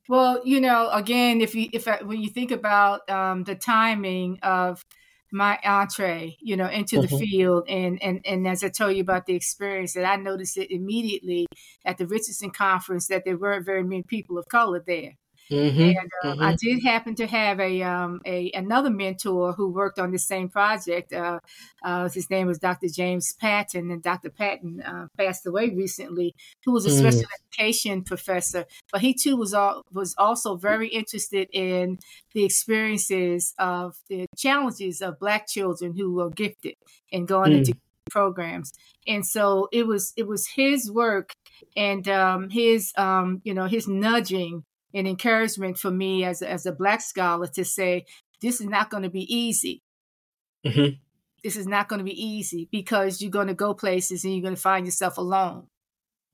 [0.09, 4.39] Well, you know, again, if you if I, when you think about um, the timing
[4.43, 4.85] of
[5.33, 7.17] my entree, you know, into mm-hmm.
[7.17, 10.57] the field, and and and as I told you about the experience, that I noticed
[10.57, 11.47] it immediately
[11.85, 15.17] at the Richardson conference that there weren't very many people of color there.
[15.51, 16.43] Mm-hmm, and um, mm-hmm.
[16.43, 20.49] I did happen to have a um, a another mentor who worked on the same
[20.49, 21.13] project.
[21.13, 21.39] Uh,
[21.85, 22.89] uh, his name was Dr.
[22.89, 24.31] James Patton, and Dr.
[24.31, 26.35] Patton uh, passed away recently.
[26.65, 26.99] Who was a mm.
[26.99, 31.99] special education professor, but he too was all, was also very interested in
[32.33, 36.75] the experiences of the challenges of Black children who were gifted
[37.13, 37.59] and going mm.
[37.59, 37.75] into
[38.11, 38.73] programs.
[39.07, 41.33] And so it was it was his work
[41.77, 46.73] and um, his um, you know his nudging and encouragement for me as, as a
[46.73, 48.07] black scholar to say
[48.41, 49.83] this is not going to be easy.
[50.65, 50.97] Mm-hmm.
[51.43, 54.43] This is not going to be easy because you're going to go places and you're
[54.43, 55.67] going to find yourself alone.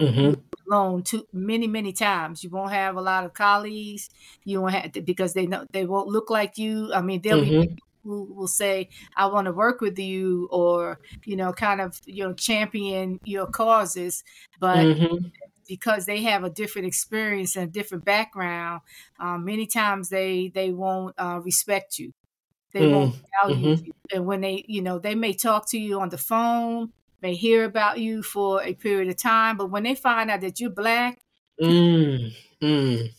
[0.01, 0.41] Mm-hmm.
[0.71, 2.43] Alone too many many times.
[2.43, 4.09] You won't have a lot of colleagues.
[4.45, 6.95] You won't have to, because they know they won't look like you.
[6.95, 7.61] I mean, they'll mm-hmm.
[7.63, 12.01] be who will say, "I want to work with you," or you know, kind of
[12.07, 14.25] you know, champion your causes,
[14.59, 14.79] but.
[14.79, 15.27] Mm-hmm.
[15.71, 18.81] Because they have a different experience and a different background,
[19.21, 22.13] um, many times they they won't uh, respect you.
[22.73, 23.85] They mm won't value mm-hmm.
[23.85, 27.37] you, and when they you know they may talk to you on the phone, may
[27.37, 30.71] hear about you for a period of time, but when they find out that you're
[30.71, 31.21] black,
[31.63, 33.11] mm, mm.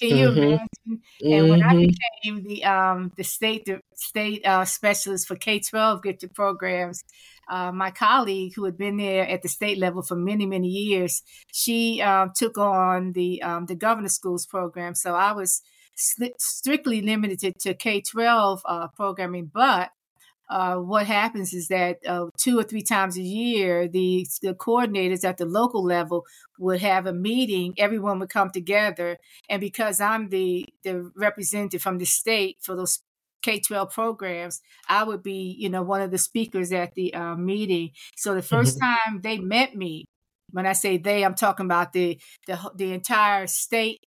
[0.00, 0.38] Can you mm-hmm.
[0.38, 0.68] imagine?
[0.88, 1.32] Mm-hmm.
[1.32, 1.90] And when I mm-hmm.
[2.22, 7.04] became the um the state the state uh, specialist for K twelve gifted programs,
[7.48, 11.22] uh, my colleague who had been there at the state level for many many years,
[11.52, 14.94] she um, took on the um, the governor schools program.
[14.94, 15.62] So I was
[16.38, 19.90] strictly limited to K twelve uh, programming, but
[20.48, 25.24] uh, what happens is that uh, two or three times a year, the, the coordinators
[25.24, 26.24] at the local level
[26.58, 27.74] would have a meeting.
[27.78, 33.00] Everyone would come together, and because I'm the the representative from the state for those
[33.42, 37.36] K twelve programs, I would be, you know, one of the speakers at the uh,
[37.36, 37.90] meeting.
[38.16, 38.80] So the 1st mm-hmm.
[38.80, 40.04] time they met me,
[40.50, 44.00] when I say they, I'm talking about the the, the entire state.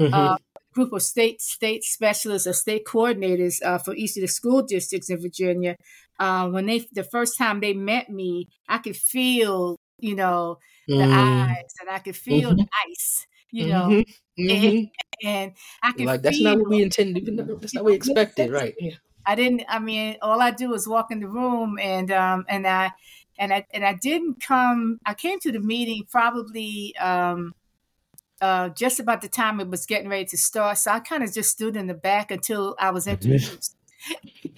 [0.00, 0.12] Mm-hmm.
[0.12, 0.36] Uh,
[0.74, 5.08] group of state state specialists or state coordinators uh, for each of the school districts
[5.08, 5.76] in Virginia.
[6.18, 10.94] Uh, when they the first time they met me, I could feel you know the
[10.94, 11.12] mm.
[11.12, 12.58] eyes and I could feel mm-hmm.
[12.58, 13.26] the ice.
[13.54, 14.10] You know, mm-hmm.
[14.36, 15.26] And, mm-hmm.
[15.28, 17.24] and, I could like that's not what we intended.
[17.60, 18.74] That's not what we expected, right?
[18.80, 18.94] Yeah.
[19.24, 19.62] I didn't.
[19.68, 22.90] I mean, all I do is walk in the room, and um, and I
[23.38, 24.98] and I and I didn't come.
[25.06, 27.54] I came to the meeting probably um,
[28.40, 30.78] uh, just about the time it was getting ready to start.
[30.78, 33.76] So I kind of just stood in the back until I was introduced.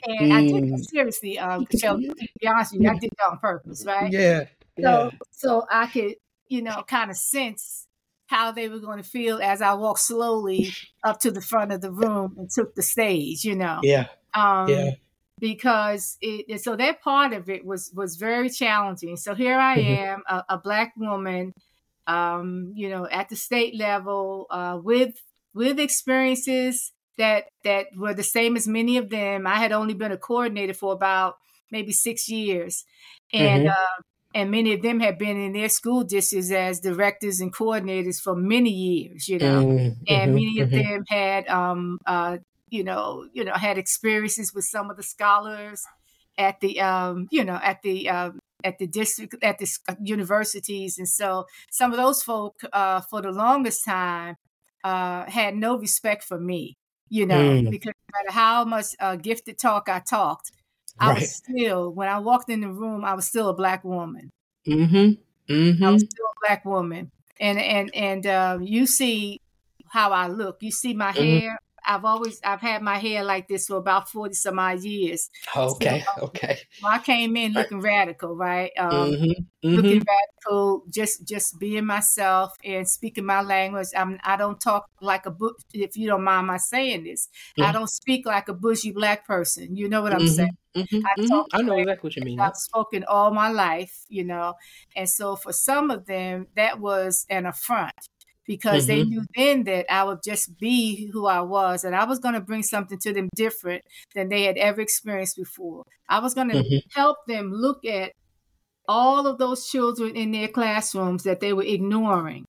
[0.07, 0.35] and mm.
[0.35, 3.39] I took it seriously, um, Michelle, to be honest with you, I did it on
[3.41, 4.11] purpose, right?
[4.11, 4.45] Yeah.
[4.81, 5.11] So, yeah.
[5.33, 6.15] so I could,
[6.49, 7.86] you know, kind of sense
[8.27, 10.73] how they were going to feel as I walked slowly
[11.05, 13.81] up to the front of the room and took the stage, you know.
[13.83, 14.07] Yeah.
[14.35, 14.91] Um, yeah.
[15.39, 19.19] Because it, so that part of it was was very challenging.
[19.19, 20.05] So here I mm-hmm.
[20.05, 21.53] am, a, a black woman
[22.07, 25.15] um, you know, at the state level, uh, with
[25.55, 29.47] with experiences that that were the same as many of them.
[29.47, 31.37] I had only been a coordinator for about
[31.71, 32.85] maybe six years,
[33.33, 33.71] and mm-hmm.
[33.71, 34.03] uh,
[34.37, 38.37] and many of them had been in their school districts as directors and coordinators for
[38.37, 39.29] many years.
[39.29, 40.03] You know, mm-hmm.
[40.07, 40.93] and many of mm-hmm.
[40.93, 42.37] them had um, uh,
[42.69, 45.83] you know you know had experiences with some of the scholars
[46.37, 50.99] at the um, you know at the um, at the district at the uh, universities
[50.99, 54.35] and so some of those folk uh, for the longest time
[54.85, 56.77] uh, had no respect for me
[57.09, 57.71] you know mm.
[57.71, 60.51] because no matter how much uh, gifted talk i talked
[60.99, 61.21] i right.
[61.21, 64.31] was still when i walked in the room i was still a black woman
[64.67, 65.53] mm-hmm.
[65.53, 65.85] Mm-hmm.
[65.85, 69.41] i was still a black woman and and and uh, you see
[69.89, 71.39] how i look you see my mm-hmm.
[71.39, 75.31] hair I've always I've had my hair like this for about forty some odd years.
[75.57, 76.59] Okay, so, okay.
[76.83, 78.73] Well, I came in looking radical, right?
[78.79, 79.75] Um, mm-hmm, mm-hmm.
[79.77, 83.89] Looking radical, just just being myself and speaking my language.
[83.97, 85.57] I'm I don't talk like a book.
[85.73, 87.29] if you don't mind my saying this.
[87.59, 87.69] Mm-hmm.
[87.69, 89.77] I don't speak like a bougie black person.
[89.77, 90.57] You know what I'm mm-hmm, saying?
[90.77, 92.41] Mm-hmm, I, talk I know exactly what you mean.
[92.41, 94.55] I've spoken all my life, you know,
[94.95, 97.95] and so for some of them that was an affront
[98.47, 98.97] because mm-hmm.
[98.97, 102.35] they knew then that I would just be who I was and I was going
[102.35, 103.83] to bring something to them different
[104.15, 105.85] than they had ever experienced before.
[106.09, 106.77] I was going to mm-hmm.
[106.95, 108.13] help them look at
[108.89, 112.45] all of those children in their classrooms that they were ignoring,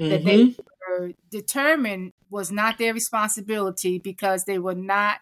[0.00, 0.10] mm-hmm.
[0.10, 1.02] that they mm-hmm.
[1.02, 5.18] were determined was not their responsibility because they were not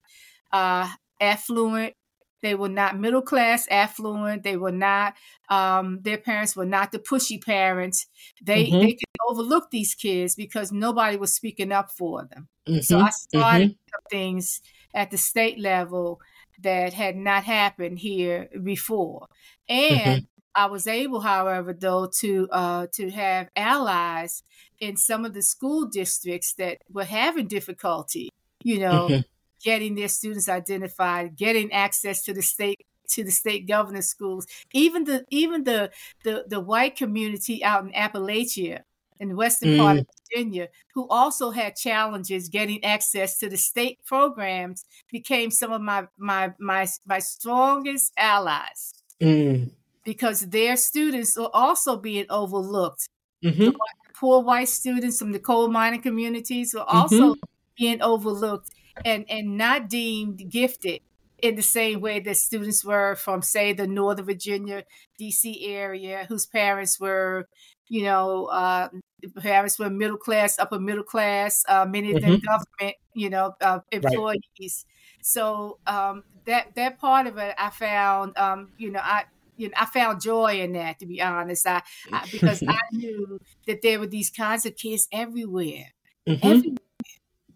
[0.53, 0.89] uh,
[1.21, 1.95] affluent
[2.45, 4.43] they were not middle class, affluent.
[4.43, 5.15] They were not.
[5.49, 8.07] Um, their parents were not the pushy parents.
[8.43, 8.81] They mm-hmm.
[8.81, 12.49] they could overlook these kids because nobody was speaking up for them.
[12.69, 12.81] Mm-hmm.
[12.83, 14.07] So I started mm-hmm.
[14.11, 14.61] things
[14.93, 16.21] at the state level
[16.63, 19.27] that had not happened here before,
[19.67, 20.25] and mm-hmm.
[20.55, 24.43] I was able, however, though, to uh, to have allies
[24.81, 28.29] in some of the school districts that were having difficulty.
[28.63, 29.21] You know, mm-hmm
[29.65, 35.05] getting their students identified, getting access to the state to the state governor schools, even
[35.05, 35.91] the even the
[36.23, 38.81] the, the white community out in Appalachia
[39.21, 39.79] in the western mm.
[39.79, 45.73] part of Virginia, who also had challenges getting access to the state programs, became some
[45.73, 48.93] of my my my my strongest allies.
[49.21, 49.71] Mm.
[50.05, 53.09] Because their students are also being overlooked.
[53.43, 53.77] Mm-hmm.
[54.19, 57.41] poor white students from the coal mining communities were also mm-hmm.
[57.77, 58.71] being overlooked
[59.05, 61.01] and and not deemed gifted
[61.43, 64.85] in the same way that students were from say the northern virginia
[65.21, 67.47] dc area whose parents were
[67.89, 68.89] you know uh,
[69.41, 72.47] parents were middle class upper middle class uh, many of them mm-hmm.
[72.47, 74.85] government you know uh, employees right.
[75.23, 79.25] so um, that that part of it i found um, you know i
[79.57, 81.67] you know, I found joy in that, to be honest.
[81.67, 85.93] I, I because I knew that there were these kinds of kids everywhere,
[86.27, 86.47] mm-hmm.
[86.47, 86.79] everywhere.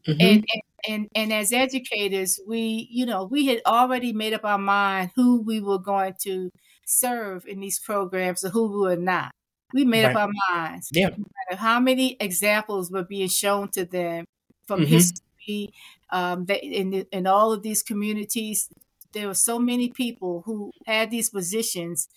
[0.07, 0.20] Mm-hmm.
[0.20, 4.59] And, and and and as educators, we you know we had already made up our
[4.59, 6.51] mind who we were going to
[6.87, 9.33] serve in these programs and who we were not.
[9.75, 10.17] We made right.
[10.17, 10.88] up our minds.
[10.93, 11.09] Yeah.
[11.09, 14.25] No how many examples were being shown to them
[14.67, 14.93] from mm-hmm.
[14.93, 15.71] history,
[16.11, 18.69] um, in in all of these communities,
[19.12, 22.09] there were so many people who had these positions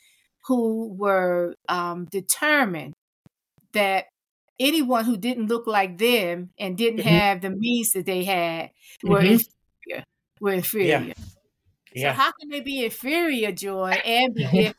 [0.46, 2.94] who were um, determined
[3.74, 4.06] that
[4.62, 7.10] anyone who didn't look like them and didn't mm-hmm.
[7.10, 8.72] have the means that they had
[9.04, 9.34] were mm-hmm.
[9.34, 10.06] inferior.
[10.40, 10.88] Were inferior.
[10.88, 11.14] Yeah.
[11.94, 12.14] yeah.
[12.14, 14.74] So how can they be inferior, Joy, and be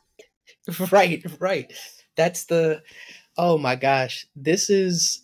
[0.91, 1.73] right, right.
[2.15, 2.81] That's the.
[3.37, 5.21] Oh my gosh, this is.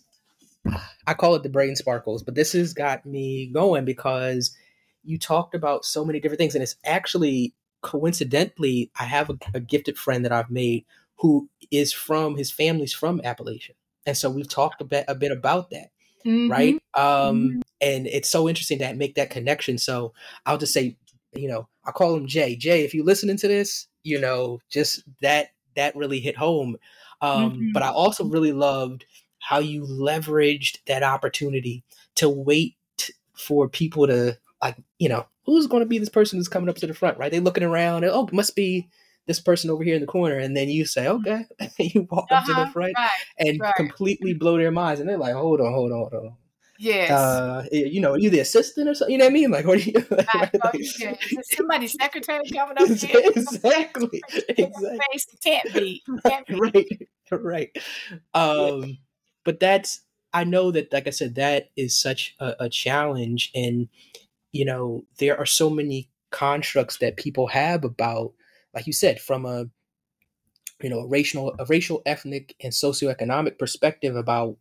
[1.06, 4.54] I call it the brain sparkles, but this has got me going because
[5.02, 9.60] you talked about so many different things, and it's actually coincidentally, I have a, a
[9.60, 10.84] gifted friend that I've made
[11.16, 13.72] who is from his family's from Appalachia,
[14.10, 15.92] and so we've talked a bit a bit about that,
[16.26, 16.50] mm-hmm.
[16.50, 16.74] right?
[16.94, 17.60] Um, mm-hmm.
[17.80, 19.78] And it's so interesting to make that connection.
[19.78, 20.96] So I'll just say,
[21.32, 22.56] you know, I call him Jay.
[22.56, 26.76] Jay, if you're listening to this, you know, just that that really hit home.
[27.20, 27.72] Um, mm-hmm.
[27.72, 29.04] But I also really loved
[29.38, 31.84] how you leveraged that opportunity
[32.16, 32.74] to wait
[33.34, 36.76] for people to like you know who's going to be this person who's coming up
[36.76, 38.86] to the front right they looking around and, oh it must be
[39.30, 41.46] this person over here in the corner and then you say okay
[41.78, 43.74] you walk uh-huh, up to the front right, and right.
[43.76, 46.36] completely blow their minds and they're like hold on hold on hold on
[46.82, 47.10] Yes.
[47.10, 49.12] Uh, you know, you the assistant or something.
[49.12, 49.50] You know what I mean?
[49.50, 50.02] Like, what are you?
[50.10, 51.14] Like, right, like, yeah.
[51.42, 53.20] somebody's secretary coming up here?
[53.36, 54.22] Exactly.
[54.48, 54.98] exactly.
[55.44, 56.02] Can't be.
[56.24, 56.58] Can't be.
[56.58, 56.86] Right.
[57.30, 57.78] Right.
[58.32, 58.96] Um,
[59.44, 60.00] but that's.
[60.32, 63.88] I know that, like I said, that is such a, a challenge, and
[64.52, 68.32] you know, there are so many constructs that people have about,
[68.74, 69.66] like you said, from a
[70.82, 74.56] you know, a racial, a racial, ethnic, and socioeconomic perspective about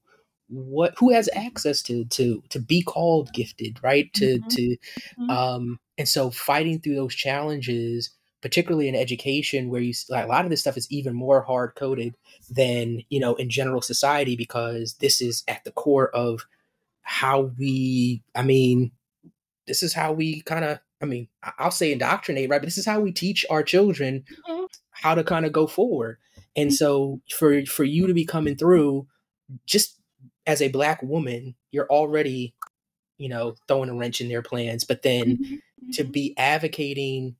[0.48, 4.12] what who has access to to to be called gifted, right?
[4.14, 4.48] To mm-hmm.
[4.50, 5.30] to mm-hmm.
[5.30, 8.10] um, and so fighting through those challenges,
[8.42, 11.76] particularly in education, where you like, a lot of this stuff is even more hard
[11.76, 12.16] coded
[12.50, 16.46] than you know in general society because this is at the core of
[17.02, 18.24] how we.
[18.36, 18.92] I mean,
[19.68, 22.86] this is how we kind of i mean i'll say indoctrinate right but this is
[22.86, 24.66] how we teach our children mm-hmm.
[24.92, 26.18] how to kind of go forward
[26.56, 26.76] and mm-hmm.
[26.76, 29.08] so for for you to be coming through
[29.66, 30.00] just
[30.46, 32.54] as a black woman you're already
[33.18, 35.92] you know throwing a wrench in their plans but then mm-hmm.
[35.92, 36.12] to mm-hmm.
[36.12, 37.36] be advocating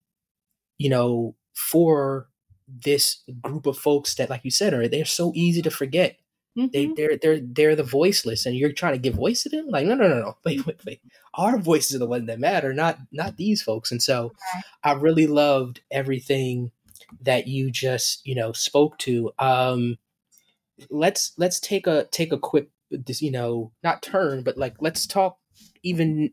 [0.78, 2.28] you know for
[2.68, 6.19] this group of folks that like you said are they're so easy to forget
[6.60, 6.68] Mm-hmm.
[6.72, 9.68] They they're they're they're the voiceless, and you're trying to give voice to them.
[9.70, 11.02] Like no no no no wait wait wait.
[11.36, 13.92] Our voices are the ones that matter, not not these folks.
[13.92, 14.34] And so,
[14.84, 16.72] I really loved everything
[17.22, 19.32] that you just you know spoke to.
[19.40, 19.98] Um,
[20.90, 25.08] let's let's take a take a quick this you know not turn, but like let's
[25.08, 25.38] talk
[25.84, 26.32] even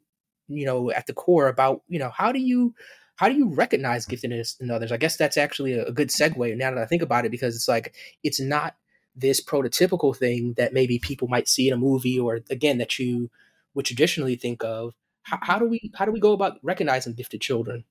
[0.49, 2.75] you know at the core about you know how do you
[3.17, 4.93] how do you recognize giftedness in others?
[4.93, 7.55] I guess that's actually a, a good segue now that I think about it because
[7.55, 8.77] it's like it's not
[9.17, 13.31] this prototypical thing that maybe people might see in a movie or again that you
[13.75, 17.41] would traditionally think of how, how do we how do we go about recognizing gifted
[17.41, 17.85] children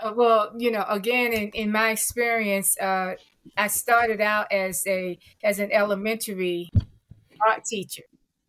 [0.00, 3.14] uh, well you know again in, in my experience uh,
[3.56, 6.70] i started out as a as an elementary
[7.46, 8.04] art teacher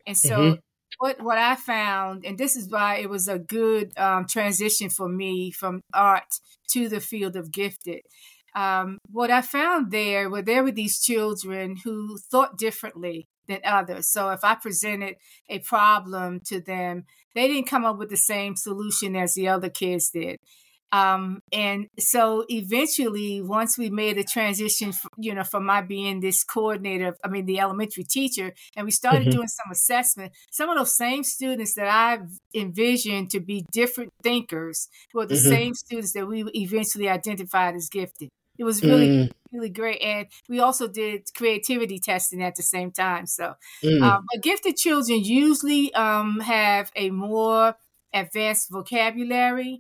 [0.05, 0.59] and so mm-hmm.
[0.99, 5.09] what what i found and this is why it was a good um, transition for
[5.09, 8.01] me from art to the field of gifted
[8.55, 14.07] um, what I found there were there were these children who thought differently than others.
[14.11, 15.15] So if I presented
[15.49, 19.69] a problem to them, they didn't come up with the same solution as the other
[19.69, 20.37] kids did.
[20.91, 26.43] Um, and so eventually, once we made a transition, you know, from my being this
[26.43, 29.31] coordinator, I mean, the elementary teacher, and we started mm-hmm.
[29.31, 32.19] doing some assessment, some of those same students that I
[32.55, 35.49] envisioned to be different thinkers were the mm-hmm.
[35.49, 38.29] same students that we eventually identified as gifted.
[38.59, 39.31] It was really, mm.
[39.53, 40.01] really great.
[40.01, 43.25] And we also did creativity testing at the same time.
[43.25, 44.01] So, mm.
[44.03, 47.75] um, but gifted children usually um, have a more
[48.13, 49.79] advanced vocabulary.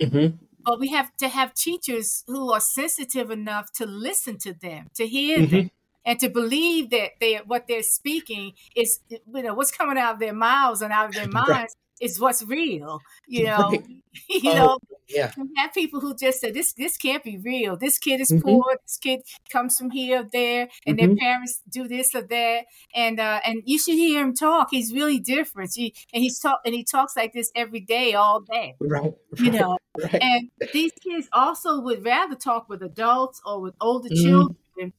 [0.00, 0.36] Mm-hmm.
[0.64, 5.06] But we have to have teachers who are sensitive enough to listen to them, to
[5.08, 5.56] hear mm-hmm.
[5.56, 5.70] them,
[6.04, 10.20] and to believe that they what they're speaking is you know what's coming out of
[10.20, 13.00] their mouths and out of their minds is what's real.
[13.28, 13.86] You know, right.
[14.28, 14.78] you oh, know,
[15.08, 15.32] yeah.
[15.36, 17.76] You have people who just said this this can't be real.
[17.76, 18.42] This kid is mm-hmm.
[18.42, 18.76] poor.
[18.82, 19.20] This kid
[19.50, 21.14] comes from here or there, and mm-hmm.
[21.14, 22.64] their parents do this or that.
[22.94, 24.68] And uh, and you should hear him talk.
[24.70, 25.72] He's really different.
[25.74, 28.74] He, and he's talk and he talks like this every day, all day.
[28.80, 29.14] Right.
[29.36, 29.78] You know.
[30.00, 30.22] Right.
[30.22, 34.24] And these kids also would rather talk with adults or with older mm-hmm.
[34.24, 34.92] children.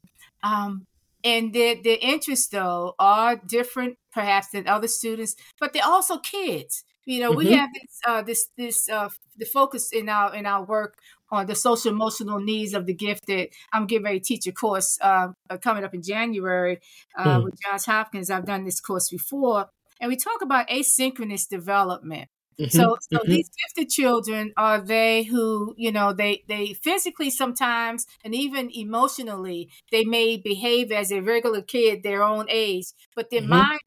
[0.43, 0.85] Um,
[1.23, 6.83] and their their interests though are different perhaps than other students, but they're also kids.
[7.05, 7.37] You know, mm-hmm.
[7.37, 10.97] we have this uh, this this uh, the focus in our in our work
[11.31, 13.49] on the social emotional needs of the gifted.
[13.73, 16.79] I'm getting ready to teach a course uh, uh coming up in January
[17.17, 17.43] uh, mm.
[17.45, 18.29] with Johns Hopkins.
[18.29, 19.67] I've done this course before,
[19.99, 22.29] and we talk about asynchronous development.
[22.59, 22.77] Mm-hmm.
[22.77, 23.31] So, so mm-hmm.
[23.31, 29.69] these gifted children are they who you know they they physically sometimes and even emotionally
[29.91, 33.49] they may behave as a regular kid their own age, but their mm-hmm.
[33.49, 33.79] mind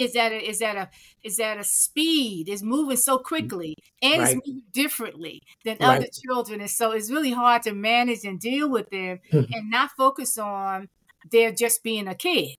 [0.00, 0.88] is at a is at a
[1.22, 4.36] is that a speed is moving so quickly and right.
[4.36, 5.98] it's moving differently than right.
[5.98, 9.52] other children and so it's really hard to manage and deal with them mm-hmm.
[9.52, 10.88] and not focus on
[11.30, 12.56] they're just being a kid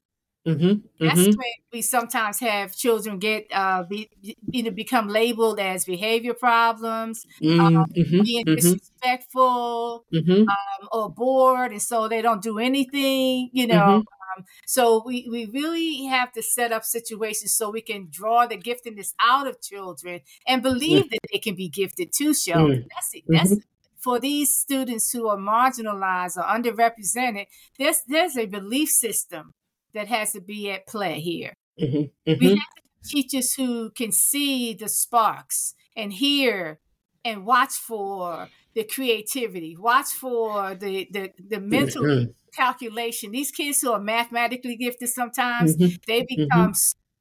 [0.47, 1.29] Mm-hmm, That's mm-hmm.
[1.29, 4.09] when we sometimes have children get uh, be,
[4.51, 8.55] either become labeled as behavior problems, mm, um, mm-hmm, being mm-hmm.
[8.55, 10.41] disrespectful, mm-hmm.
[10.41, 13.51] um, or bored, and so they don't do anything.
[13.53, 14.03] You know,
[14.35, 18.57] um, so we, we really have to set up situations so we can draw the
[18.57, 22.79] giftedness out of children and believe that they can be gifted too, Sheldon.
[22.79, 22.87] Mm.
[22.89, 23.23] That's it.
[23.27, 23.59] That's mm-hmm.
[23.99, 27.45] for these students who are marginalized or underrepresented,
[27.77, 29.53] there's there's a belief system
[29.93, 31.53] that has to be at play here.
[31.79, 32.31] Mm-hmm.
[32.31, 32.45] Mm-hmm.
[32.45, 36.79] We have teachers who can see the sparks and hear
[37.23, 43.31] and watch for the creativity, watch for the the, the mental mm-hmm calculation.
[43.31, 45.95] These kids who are mathematically gifted sometimes mm-hmm.
[46.07, 46.43] they mm-hmm.
[46.43, 46.73] become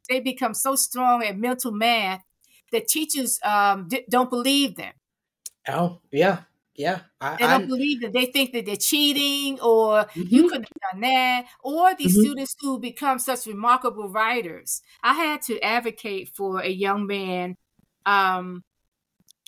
[0.09, 2.23] they become so strong at mental math
[2.73, 4.93] that teachers um, d- don't believe them.
[5.68, 6.41] Oh yeah,
[6.75, 7.01] yeah.
[7.21, 8.12] I, they don't I, believe that.
[8.12, 10.23] They think that they're cheating, or mm-hmm.
[10.29, 11.47] you couldn't have done that.
[11.62, 12.23] Or these mm-hmm.
[12.23, 14.83] students who become such remarkable writers.
[15.03, 17.57] I had to advocate for a young man
[18.07, 18.64] um,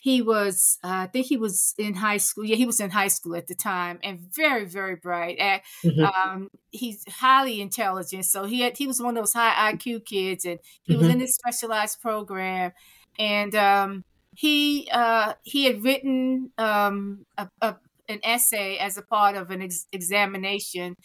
[0.03, 3.09] he was uh, i think he was in high school yeah he was in high
[3.09, 6.05] school at the time and very very bright at, mm-hmm.
[6.05, 10.45] um, he's highly intelligent so he had he was one of those high iq kids
[10.45, 11.03] and he mm-hmm.
[11.03, 12.73] was in this specialized program
[13.19, 14.05] and um,
[14.35, 17.77] he uh, he had written um, a, a,
[18.09, 20.97] an essay as a part of an ex- examination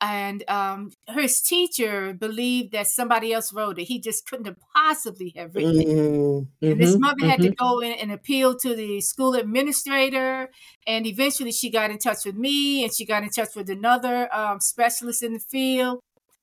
[0.00, 3.84] and um, his teacher believed that somebody else wrote it.
[3.84, 5.88] He just couldn't have possibly have written it.
[5.88, 6.66] Mm-hmm.
[6.66, 7.28] And his mother mm-hmm.
[7.28, 7.64] had to mm-hmm.
[7.64, 10.50] go in and appeal to the school administrator.
[10.86, 14.32] And eventually, she got in touch with me, and she got in touch with another
[14.34, 16.00] um, specialist in the field.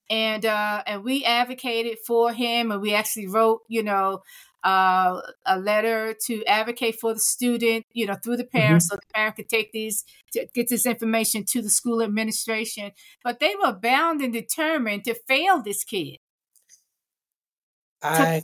[0.09, 4.21] And uh, and we advocated for him, and we actually wrote, you know,
[4.65, 8.95] uh, a letter to advocate for the student, you know, through the parents, mm-hmm.
[8.95, 10.03] so the parent could take these,
[10.33, 12.91] to get this information to the school administration.
[13.23, 16.17] But they were bound and determined to fail this kid.
[18.01, 18.43] I,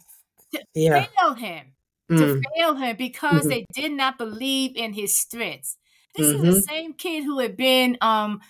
[0.54, 1.08] to, to yeah.
[1.18, 1.74] fail him,
[2.10, 2.18] mm.
[2.18, 3.50] to fail him because mm-hmm.
[3.50, 5.78] they did not believe in his strengths.
[6.16, 6.36] This mm-hmm.
[6.36, 6.76] is the mm-hmm.
[6.76, 8.42] same kid who had been um,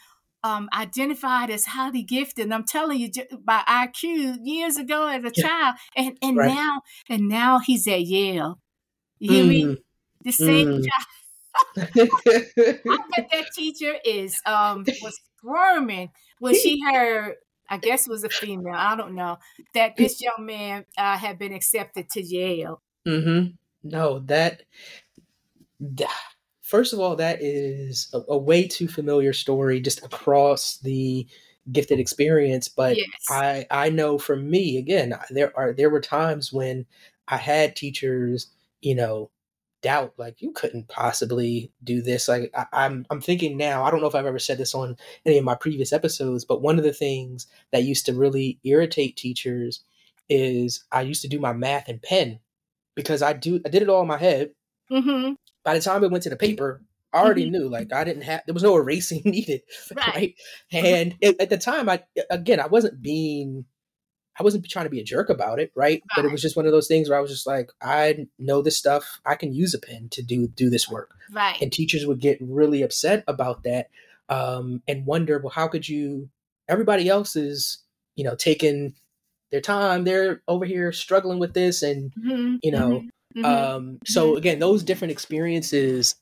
[0.44, 2.46] um, identified as highly gifted.
[2.46, 3.10] And I'm telling you,
[3.44, 5.48] by IQ years ago as a yeah.
[5.48, 6.48] child, and and right.
[6.48, 8.60] now and now he's at Yale.
[9.20, 9.48] You hear mm.
[9.50, 9.78] me?
[10.24, 10.86] The same mm.
[10.86, 11.08] child.
[11.78, 17.36] I bet that teacher is um was squirming when she heard.
[17.70, 18.76] I guess it was a female.
[18.76, 19.38] I don't know
[19.74, 22.82] that this young man uh, had been accepted to Yale.
[23.08, 23.52] Mm-hmm.
[23.84, 24.64] No, that
[26.72, 31.28] first of all, that is a, a, way too familiar story just across the
[31.70, 32.70] gifted experience.
[32.70, 33.08] But yes.
[33.30, 36.86] I I know for me again, there are there were times when
[37.28, 38.48] I had teachers,
[38.82, 39.30] you know,
[39.82, 42.30] doubt like you couldn't possibly do this.
[42.30, 43.84] Like I, I'm I'm thinking now.
[43.84, 44.96] I don't know if I've ever said this on
[45.26, 49.18] any of my previous episodes, but one of the things that used to really irritate
[49.18, 49.84] teachers
[50.30, 52.40] is I used to do my math in pen
[52.96, 54.52] because I do I did it all in my head.
[54.90, 56.82] Mm-hmm by the time it went to the paper,
[57.14, 57.51] I already mm-hmm.
[57.51, 59.62] knew like I didn't have there was no erasing needed,
[59.95, 60.16] right?
[60.16, 60.36] right?
[60.72, 63.66] And it, at the time, I again I wasn't being
[64.39, 65.86] I wasn't trying to be a jerk about it, right?
[65.86, 66.03] right?
[66.16, 68.62] But it was just one of those things where I was just like, I know
[68.62, 69.20] this stuff.
[69.26, 71.62] I can use a pen to do do this work, right?
[71.62, 73.89] And teachers would get really upset about that
[74.30, 76.30] um, and wonder, well, how could you?
[76.70, 77.80] Everybody else is,
[78.16, 78.93] you know, taking
[79.51, 80.05] their time.
[80.05, 82.55] They're over here struggling with this, and mm-hmm.
[82.64, 82.89] you know.
[82.89, 83.46] Mm-hmm Mm-hmm.
[83.46, 86.16] Um, so again, those different experiences.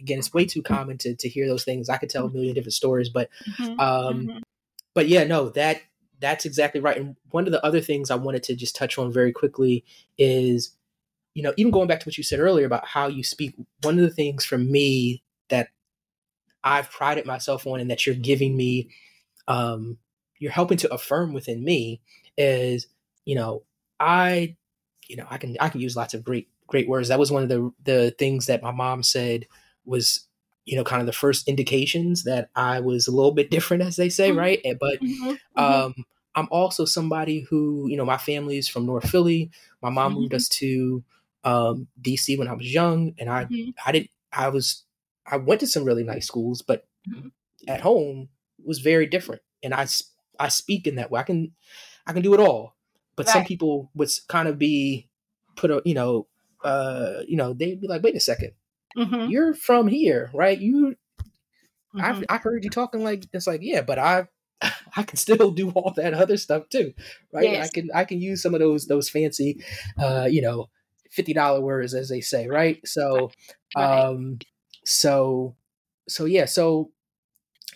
[0.00, 1.88] Again, it's way too common to to hear those things.
[1.88, 3.80] I could tell a million different stories, but mm-hmm.
[3.80, 4.38] um, mm-hmm.
[4.94, 5.80] but yeah, no, that
[6.20, 6.96] that's exactly right.
[6.96, 9.84] And one of the other things I wanted to just touch on very quickly
[10.18, 10.74] is,
[11.34, 13.98] you know, even going back to what you said earlier about how you speak, one
[13.98, 15.68] of the things for me that
[16.62, 18.88] I've prided myself on and that you're giving me,
[19.48, 19.98] um,
[20.38, 22.00] you're helping to affirm within me
[22.38, 22.86] is,
[23.24, 23.62] you know,
[24.00, 24.56] I,
[25.08, 27.08] you know, I can I can use lots of great great words.
[27.08, 29.46] That was one of the the things that my mom said
[29.84, 30.26] was
[30.64, 33.96] you know kind of the first indications that I was a little bit different, as
[33.96, 34.38] they say, mm-hmm.
[34.38, 34.60] right?
[34.80, 35.30] But mm-hmm.
[35.30, 35.60] mm-hmm.
[35.60, 35.94] um,
[36.34, 39.50] I'm also somebody who you know my family is from North Philly.
[39.82, 40.20] My mom mm-hmm.
[40.22, 41.04] moved us to
[41.44, 43.70] um, DC when I was young, and I mm-hmm.
[43.86, 44.84] I didn't I was
[45.26, 47.28] I went to some really nice schools, but mm-hmm.
[47.68, 48.28] at home
[48.64, 49.86] was very different, and I
[50.38, 51.20] I speak in that way.
[51.20, 51.52] I can
[52.06, 52.74] I can do it all,
[53.16, 53.32] but right.
[53.32, 55.08] some people would kind of be
[55.56, 56.26] put a you know
[56.64, 58.52] uh you know they'd be like wait a 2nd
[58.96, 59.30] mm-hmm.
[59.30, 60.96] you're from here right you
[61.94, 62.24] mm-hmm.
[62.28, 64.28] I, I heard you talking like it's like yeah but i
[64.96, 66.92] i can still do all that other stuff too
[67.32, 67.68] right yes.
[67.68, 69.62] i can i can use some of those those fancy
[69.98, 70.68] uh you know
[71.16, 73.30] $50 words as they say right so
[73.76, 74.38] um
[74.84, 75.54] so
[76.08, 76.90] so yeah so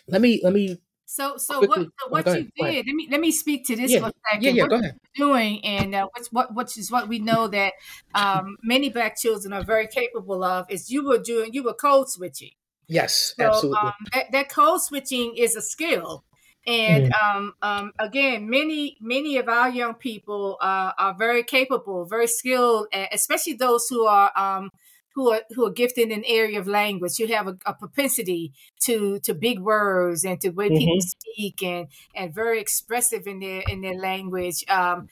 [0.07, 0.77] let me let me
[1.11, 1.89] so, so Quickly.
[2.09, 2.85] what, so what you did?
[2.85, 4.01] Let me let me speak to this yeah.
[4.01, 4.43] for a second.
[4.43, 4.99] Yeah, yeah, what go ahead.
[5.15, 7.73] Doing and uh, what's what which is what we know that
[8.13, 12.09] um, many black children are very capable of is you were doing you were code
[12.09, 12.51] switching.
[12.87, 13.79] Yes, so, absolutely.
[13.79, 16.25] Um, that, that, code switching is a skill,
[16.67, 17.35] and mm.
[17.35, 22.85] um, um, again, many many of our young people uh, are very capable, very skilled,
[23.11, 24.69] especially those who are um,
[25.15, 28.53] who are who are gifted in an area of language, you have a, a propensity
[28.81, 30.77] to to big words and to way mm-hmm.
[30.77, 34.63] people speak and and very expressive in their in their language.
[34.69, 35.09] Um,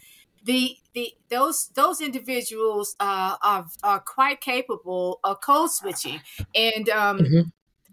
[0.48, 6.22] the the those those individuals uh, are are quite capable of code switching.
[6.56, 7.41] And um, mm-hmm.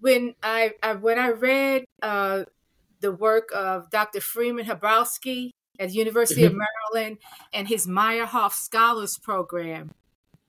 [0.00, 2.44] when I, I, when I read uh,
[3.00, 4.20] the work of Dr.
[4.20, 6.61] Freeman Hrabowski at the University mm-hmm.
[6.61, 7.18] of Maryland
[7.52, 9.90] and his Meyerhoff Scholars Program,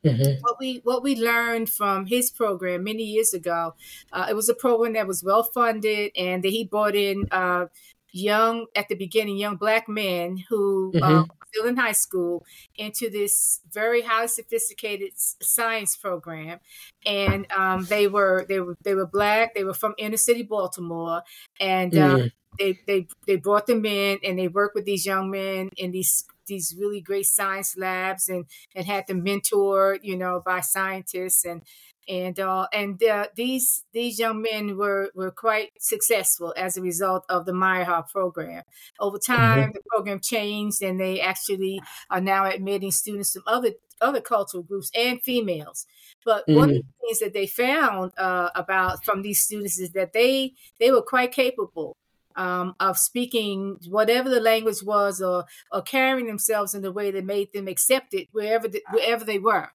[0.06, 0.42] Mm-hmm.
[0.42, 3.74] What we what we learned from his program many years ago,
[4.12, 7.66] uh, it was a program that was well funded, and that he brought in uh,
[8.12, 11.04] young at the beginning young black men who mm-hmm.
[11.04, 12.46] um, still in high school
[12.76, 16.60] into this very highly sophisticated science program,
[17.06, 19.56] and um, they were they were they were black.
[19.56, 21.24] They were from inner city Baltimore,
[21.60, 21.92] and.
[21.92, 22.28] Mm-hmm.
[22.58, 26.24] they, they they brought them in and they worked with these young men in these
[26.48, 31.62] these really great science labs and and had them mentored, you know, by scientists and
[32.08, 37.26] and uh, and uh, these these young men were were quite successful as a result
[37.30, 38.64] of the Meyerhoff program.
[39.00, 39.34] Over mm-hmm.
[39.34, 39.72] time, mm-hmm.
[39.74, 43.72] the program changed, and they actually are now admitting students from other
[44.02, 45.86] other cultural groups and females.
[46.24, 46.56] But mm-hmm.
[46.56, 46.88] one of mm-hmm.
[46.88, 51.02] the things that they found uh, about from these students is that they they were
[51.02, 51.96] quite capable
[52.36, 57.26] um, of speaking whatever the language was or or carrying themselves in a way that
[57.26, 59.70] made them accepted wherever the, wherever they were.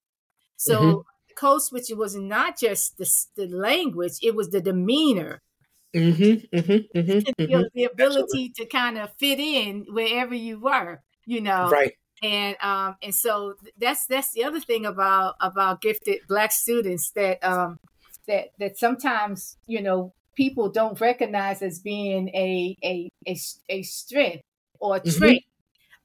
[0.57, 1.01] So mm-hmm.
[1.37, 5.43] code switching was not just the, the language; it was the demeanor.
[5.95, 7.63] Mm-hmm, mm-hmm, mm-hmm, the, mm-hmm.
[7.75, 8.53] the, ability Absolutely.
[8.57, 11.69] to kind of fit in wherever you were, you know.
[11.69, 11.95] Right.
[12.23, 17.43] And um and so that's that's the other thing about about gifted black students that
[17.43, 17.79] um
[18.29, 23.39] that that sometimes you know people don't recognize as being a a a,
[23.69, 24.43] a strength
[24.79, 25.19] or a mm-hmm.
[25.19, 25.45] trait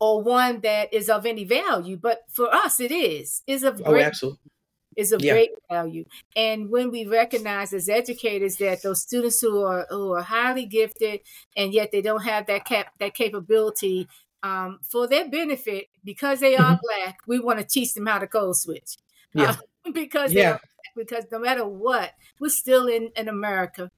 [0.01, 1.95] or one that is of any value.
[1.95, 3.87] But for us, it is is of great.
[3.87, 4.51] oh, great, absolutely.
[4.97, 5.31] is of yeah.
[5.31, 6.03] great value.
[6.35, 11.21] And when we recognize as educators that those students who are who are highly gifted
[11.55, 14.05] and yet they don't have that cap that capability
[14.43, 17.03] um, for their benefit because they are mm-hmm.
[17.03, 18.97] black, we want to teach them how to code switch.
[19.33, 19.55] Yeah.
[19.85, 20.57] Uh, because yeah.
[20.93, 23.89] because no matter what, we're still in, in America.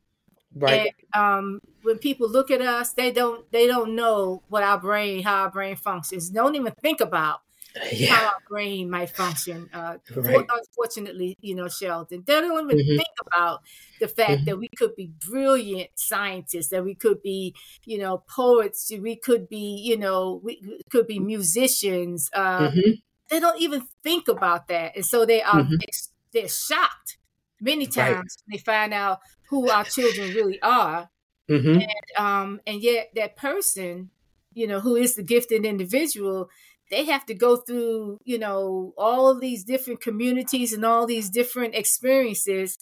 [0.56, 0.94] Right.
[1.14, 5.24] And, um, when people look at us, they don't they don't know what our brain,
[5.24, 6.30] how our brain functions.
[6.30, 7.42] Don't even think about
[7.92, 8.14] yeah.
[8.14, 9.70] how our brain might function.
[9.74, 10.46] Uh, right.
[10.50, 12.98] Unfortunately, you know, Sheldon, they don't even mm-hmm.
[12.98, 13.62] think about
[14.00, 14.46] the fact mm-hmm.
[14.46, 19.48] that we could be brilliant scientists, that we could be, you know, poets, we could
[19.48, 22.30] be, you know, we could be musicians.
[22.34, 22.92] Uh, mm-hmm.
[23.30, 25.76] They don't even think about that, and so they are mm-hmm.
[26.34, 27.18] they're shocked
[27.60, 28.52] many times right.
[28.52, 29.20] they find out
[29.50, 31.10] who our children really are.
[31.50, 31.82] Mm-hmm.
[31.82, 34.10] And, um, and yet that person,
[34.54, 36.50] you know, who is the gifted individual,
[36.92, 41.30] they have to go through, you know, all of these different communities and all these
[41.30, 42.78] different experiences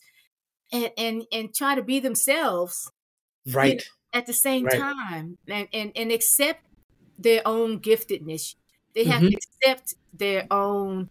[0.71, 2.91] and and and try to be themselves.
[3.51, 3.69] Right.
[3.69, 3.81] You know,
[4.13, 4.79] at the same right.
[4.79, 6.63] time and, and and accept
[7.17, 8.55] their own giftedness.
[8.93, 9.31] They have mm-hmm.
[9.31, 11.09] to accept their own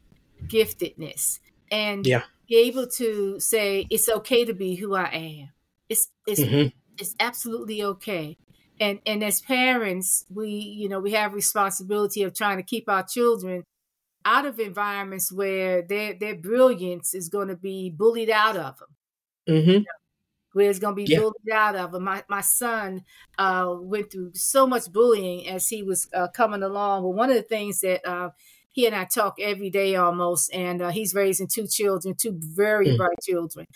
[0.49, 1.39] giftedness.
[1.71, 5.49] And yeah be able to say it's okay to be who I am.
[5.89, 6.69] It's it's mm-hmm.
[6.99, 8.37] it's absolutely okay.
[8.81, 13.03] and and as parents we you know we have responsibility of trying to keep our
[13.03, 13.65] children
[14.25, 18.89] out of environments where their their brilliance is going to be bullied out of them
[19.49, 19.71] mm-hmm.
[19.71, 19.85] you know,
[20.53, 21.21] where it's going to be yeah.
[21.21, 23.05] bullied out of them my, my son
[23.39, 27.37] uh, went through so much bullying as he was uh, coming along but one of
[27.37, 28.31] the things that uh,
[28.75, 32.89] he and I talk every day almost, and uh, he's raising two children, two very
[32.89, 32.97] mm.
[32.99, 33.67] bright children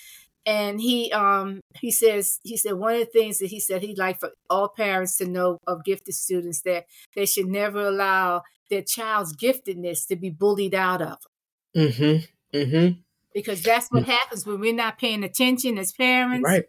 [0.47, 3.99] and he um he says he said one of the things that he said he'd
[3.99, 8.83] like for all parents to know of gifted students that they should never allow their
[8.83, 11.19] child's giftedness to be bullied out of.
[11.77, 12.57] Mm-hmm.
[12.57, 13.01] Mm-hmm.
[13.35, 14.13] Because that's what mm-hmm.
[14.13, 16.45] happens when we're not paying attention as parents.
[16.45, 16.65] Right.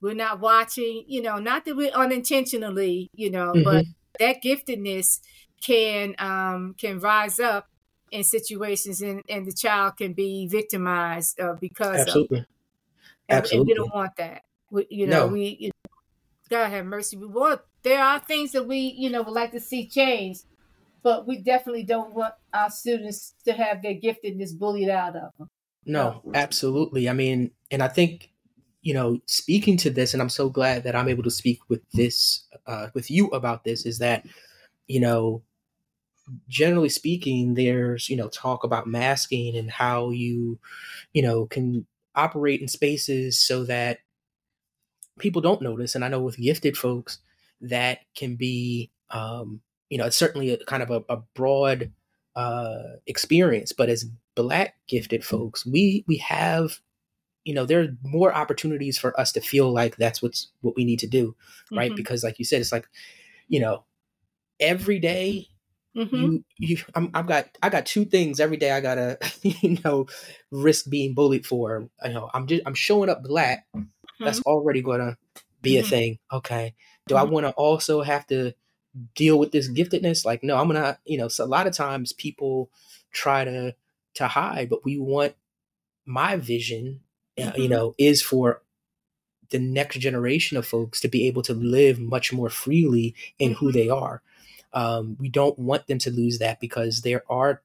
[0.00, 3.90] We're not watching, you know, not that we're unintentionally, you know, but mm-hmm.
[4.20, 5.18] that giftedness
[5.64, 7.68] can um can rise up
[8.10, 12.38] in situations and, and the child can be victimized uh, because Absolutely.
[12.38, 12.46] of
[13.28, 13.58] and, Absolutely.
[13.58, 14.42] And we don't want that.
[14.70, 15.32] We, you know, no.
[15.32, 15.90] we you know,
[16.48, 17.16] God have mercy.
[17.16, 20.38] We want there are things that we, you know, would like to see change,
[21.02, 25.50] but we definitely don't want our students to have their giftedness bullied out of them.
[25.84, 27.08] No, absolutely.
[27.08, 28.30] I mean, and I think,
[28.82, 31.80] you know, speaking to this, and I'm so glad that I'm able to speak with
[31.92, 34.26] this, uh, with you about this, is that,
[34.86, 35.42] you know,
[36.48, 40.58] generally speaking, there's, you know, talk about masking and how you,
[41.12, 43.98] you know, can operate in spaces so that
[45.18, 45.94] people don't notice.
[45.94, 47.18] And I know with gifted folks,
[47.60, 49.60] that can be, um,
[49.90, 51.90] you know, it's certainly a kind of a, a broad
[52.36, 53.72] uh, experience.
[53.72, 56.78] But as Black gifted folks, we we have,
[57.44, 60.84] you know, there are more opportunities for us to feel like that's what's what we
[60.84, 61.34] need to do,
[61.72, 61.90] right?
[61.90, 61.96] Mm-hmm.
[61.96, 62.86] Because, like you said, it's like,
[63.48, 63.84] you know,
[64.60, 65.48] every day
[65.98, 66.16] Mm-hmm.
[66.16, 68.70] You, you, i have got, I got two things every day.
[68.70, 70.06] I gotta, you know,
[70.50, 71.88] risk being bullied for.
[72.04, 73.66] You know, I'm just, I'm showing up black.
[73.76, 74.24] Mm-hmm.
[74.24, 75.16] That's already gonna
[75.60, 75.86] be mm-hmm.
[75.86, 76.18] a thing.
[76.32, 76.74] Okay.
[77.08, 77.32] Do I mm-hmm.
[77.32, 78.54] want to also have to
[79.14, 80.24] deal with this giftedness?
[80.24, 81.28] Like, no, I'm gonna, you know.
[81.28, 82.70] So a lot of times people
[83.12, 83.74] try to
[84.14, 85.34] to hide, but we want
[86.04, 87.00] my vision,
[87.38, 87.70] uh, you mm-hmm.
[87.70, 88.62] know, is for
[89.50, 93.68] the next generation of folks to be able to live much more freely in who
[93.68, 93.78] mm-hmm.
[93.78, 94.22] they are
[94.72, 97.62] um, we don't want them to lose that because there are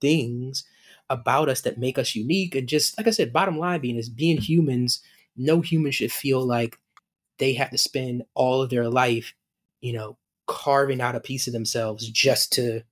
[0.00, 0.64] things
[1.08, 2.54] about us that make us unique.
[2.54, 5.00] And just like I said, bottom line being is being humans,
[5.36, 6.78] no human should feel like
[7.38, 9.34] they have to spend all of their life,
[9.80, 12.82] you know, carving out a piece of themselves just to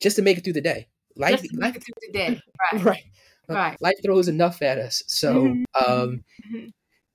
[0.00, 0.88] just to make it through the day.
[1.16, 2.40] Life, life through the day.
[2.72, 2.84] Right.
[2.84, 3.04] right.
[3.48, 3.76] Right.
[3.82, 5.02] Life throws enough at us.
[5.06, 5.92] So mm-hmm.
[5.92, 6.68] um mm-hmm.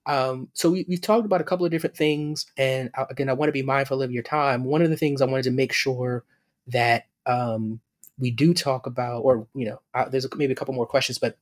[0.07, 3.49] Um, so we, we've talked about a couple of different things, and again, I want
[3.49, 4.63] to be mindful of your time.
[4.63, 6.23] One of the things I wanted to make sure
[6.67, 7.81] that um,
[8.17, 11.37] we do talk about, or you know, uh, there's maybe a couple more questions, but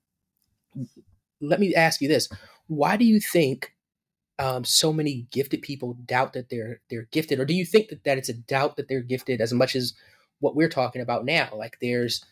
[1.40, 2.28] let me ask you this:
[2.66, 3.76] Why do you think
[4.40, 8.04] um, so many gifted people doubt that they're they're gifted, or do you think that,
[8.04, 9.94] that it's a doubt that they're gifted as much as
[10.40, 11.50] what we're talking about now?
[11.56, 12.26] Like there's,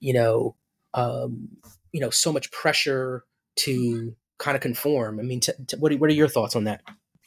[0.00, 0.56] you know,
[0.94, 1.48] um,
[1.92, 3.24] you know, so much pressure
[3.56, 5.18] to kind of conform?
[5.18, 6.82] I mean, t- t- what, are, what are your thoughts on that?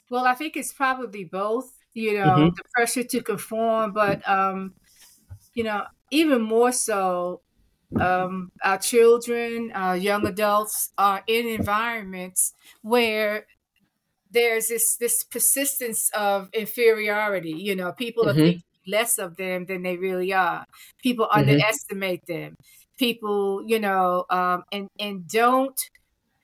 [0.09, 2.55] Well, I think it's probably both, you know, mm-hmm.
[2.55, 4.75] the pressure to conform, but, um,
[5.53, 7.41] you know, even more so,
[7.99, 13.47] um, our children, our young adults are in environments where
[14.29, 17.53] there's this this persistence of inferiority.
[17.53, 18.39] You know, people mm-hmm.
[18.39, 20.65] are thinking less of them than they really are.
[21.01, 21.49] People mm-hmm.
[21.49, 22.57] underestimate them.
[22.97, 25.79] People, you know, um, and and don't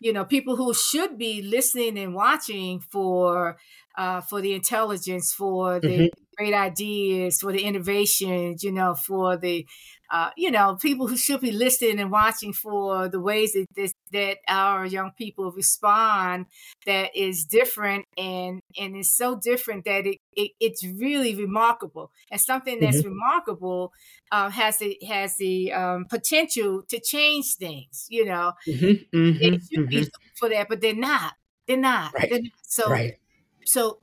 [0.04, 3.58] you know people who should be listening and watching for
[3.98, 6.24] uh, for the intelligence for the mm-hmm.
[6.38, 9.66] great ideas for the innovations you know for the
[10.10, 13.94] uh, you know, people who should be listening and watching for the ways that this,
[14.12, 16.46] that our young people respond
[16.86, 22.40] that is different and and is so different that it, it it's really remarkable and
[22.40, 23.10] something that's mm-hmm.
[23.10, 23.92] remarkable
[24.32, 28.08] uh, has the has the um, potential to change things.
[28.10, 29.18] You know, mm-hmm.
[29.18, 29.56] Mm-hmm.
[29.72, 30.08] should be mm-hmm.
[30.36, 31.34] for that, but they're not.
[31.68, 32.14] They're not.
[32.14, 32.30] Right.
[32.30, 32.52] They're not.
[32.64, 33.18] So right.
[33.66, 34.00] so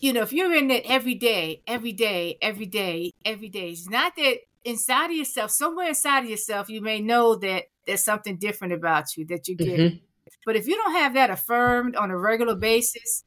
[0.00, 3.88] you know, if you're in it every day, every day, every day, every day, it's
[3.88, 8.36] not that inside of yourself, somewhere inside of yourself, you may know that there's something
[8.36, 9.78] different about you that you get.
[9.78, 9.96] Mm-hmm.
[10.44, 13.24] But if you don't have that affirmed on a regular basis,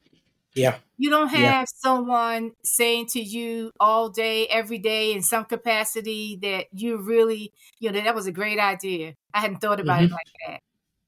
[0.53, 1.65] yeah, you don't have yeah.
[1.65, 7.91] someone saying to you all day, every day, in some capacity that you really, you
[7.91, 9.15] know, that was a great idea.
[9.33, 10.05] I hadn't thought about mm-hmm.
[10.05, 10.59] it like that.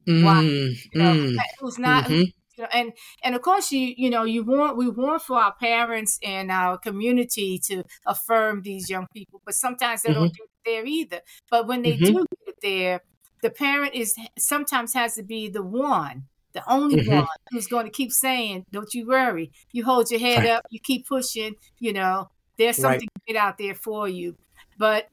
[0.07, 0.25] Mm-hmm.
[0.25, 0.41] Why?
[0.41, 1.37] You know, mm.
[1.59, 2.23] who's not mm-hmm
[2.71, 2.93] and
[3.23, 6.77] and of course you you know you want we want for our parents and our
[6.77, 10.19] community to affirm these young people, but sometimes they mm-hmm.
[10.19, 11.21] don't do it there either.
[11.49, 12.17] But when they mm-hmm.
[12.17, 13.01] do get there,
[13.41, 17.15] the parent is sometimes has to be the one the only mm-hmm.
[17.15, 19.51] one who's going to keep saying, "Don't you worry.
[19.71, 20.49] You hold your head right.
[20.49, 20.65] up.
[20.69, 21.55] You keep pushing.
[21.79, 23.37] You know, there's something right.
[23.37, 24.35] out there for you."
[24.77, 25.07] But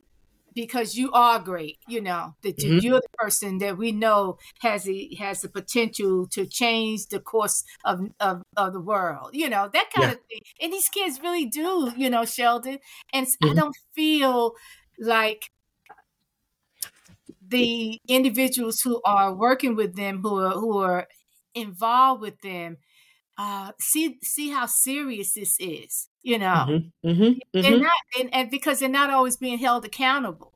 [0.59, 2.79] because you are great, you know that mm-hmm.
[2.79, 7.63] you're the person that we know has the has the potential to change the course
[7.85, 10.13] of of, of the world, you know that kind yeah.
[10.15, 10.41] of thing.
[10.61, 12.79] And these kids really do, you know, Sheldon.
[13.13, 13.51] And mm-hmm.
[13.51, 14.55] I don't feel
[14.99, 15.53] like
[17.47, 21.07] the individuals who are working with them, who are who are
[21.55, 22.79] involved with them,
[23.39, 26.08] uh, see see how serious this is.
[26.23, 27.83] You know, mm-hmm, mm-hmm, they're mm-hmm.
[27.83, 30.53] not, and, and, because they're not always being held accountable.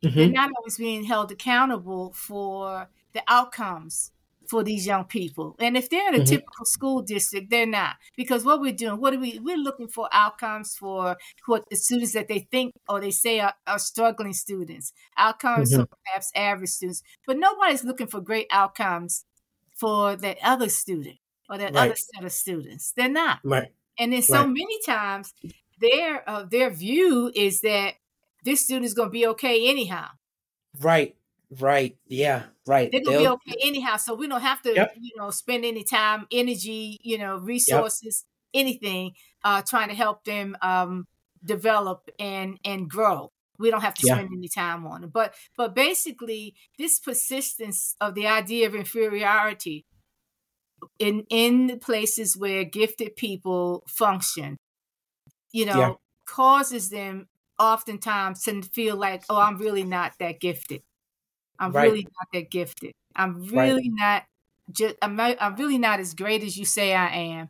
[0.00, 0.32] They're mm-hmm.
[0.32, 4.12] not always being held accountable for the outcomes
[4.48, 5.56] for these young people.
[5.58, 6.26] And if they're in a mm-hmm.
[6.26, 7.96] typical school district, they're not.
[8.16, 12.12] Because what we're doing, what are we we're looking for outcomes for what the students
[12.12, 15.82] that they think or they say are, are struggling students, outcomes mm-hmm.
[15.82, 17.02] for perhaps average students.
[17.26, 19.24] But nobody's looking for great outcomes
[19.74, 21.16] for that other student
[21.48, 21.90] or that right.
[21.90, 22.92] other set of students.
[22.92, 23.40] They're not.
[23.44, 23.72] Right.
[23.98, 24.46] And then so right.
[24.46, 25.34] many times
[25.80, 27.94] their uh, their view is that
[28.44, 30.08] this student is going to be okay anyhow.
[30.80, 31.16] Right.
[31.60, 31.96] Right.
[32.06, 32.44] Yeah.
[32.66, 32.90] Right.
[32.90, 33.96] They're gonna They'll, be okay anyhow.
[33.96, 34.94] So we don't have to, yep.
[34.98, 38.62] you know, spend any time, energy, you know, resources, yep.
[38.62, 39.12] anything,
[39.44, 41.06] uh, trying to help them um,
[41.44, 43.32] develop and and grow.
[43.58, 45.12] We don't have to spend any time on it.
[45.12, 49.84] But but basically, this persistence of the idea of inferiority
[50.98, 54.56] in in places where gifted people function,
[55.52, 55.92] you know, yeah.
[56.26, 57.28] causes them
[57.58, 60.82] oftentimes to feel like, oh, I'm really not that gifted.
[61.58, 61.84] I'm right.
[61.84, 62.92] really not that gifted.
[63.14, 63.92] I'm really right.
[63.92, 64.24] not
[64.72, 67.48] just I'm not, I'm really not as great as you say I am.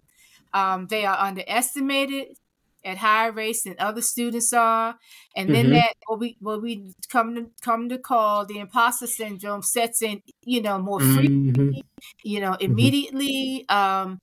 [0.55, 2.37] Um, they are underestimated
[2.85, 4.99] at higher rates than other students are,
[5.37, 5.75] and then mm-hmm.
[5.75, 10.23] that what we what we come to come to call the imposter syndrome sets in,
[10.45, 11.81] you know, more frequently, mm-hmm.
[12.23, 12.65] you know, mm-hmm.
[12.65, 13.67] immediately.
[13.69, 14.09] Mm-hmm.
[14.09, 14.19] Um,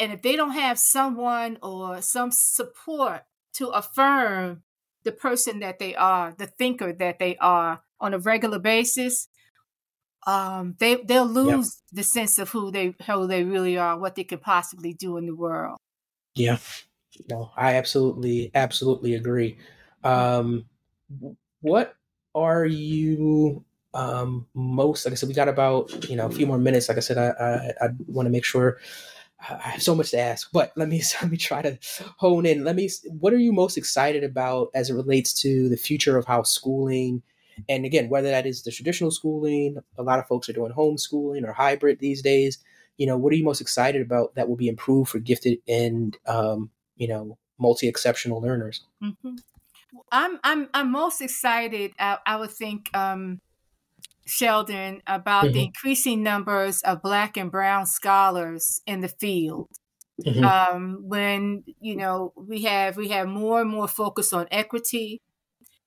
[0.00, 3.22] and if they don't have someone or some support
[3.54, 4.62] to affirm
[5.02, 9.28] the person that they are, the thinker that they are on a regular basis,
[10.26, 11.96] um, they they'll lose yep.
[11.96, 15.26] the sense of who they who they really are, what they could possibly do in
[15.26, 15.78] the world.
[16.34, 16.58] Yeah,
[17.28, 19.58] no, I absolutely, absolutely agree.
[20.04, 20.66] Um,
[21.60, 21.94] what
[22.34, 23.64] are you
[23.94, 25.04] um, most?
[25.04, 26.88] Like I said, we got about you know a few more minutes.
[26.88, 27.28] Like I said, I
[27.82, 28.78] I, I want to make sure.
[29.40, 31.78] I have so much to ask, but let me let me try to
[32.18, 32.64] hone in.
[32.64, 32.90] Let me.
[33.06, 37.22] What are you most excited about as it relates to the future of how schooling,
[37.68, 41.44] and again, whether that is the traditional schooling, a lot of folks are doing homeschooling
[41.46, 42.58] or hybrid these days.
[42.96, 46.16] You know, what are you most excited about that will be improved for gifted and
[46.26, 48.84] um, you know multi exceptional learners.
[49.02, 49.36] Mm-hmm.
[50.12, 51.92] I'm I'm I'm most excited.
[51.98, 53.40] I, I would think, um,
[54.26, 55.54] Sheldon, about mm-hmm.
[55.54, 59.68] the increasing numbers of Black and Brown scholars in the field.
[60.24, 60.44] Mm-hmm.
[60.44, 65.22] Um, when you know we have we have more and more focus on equity,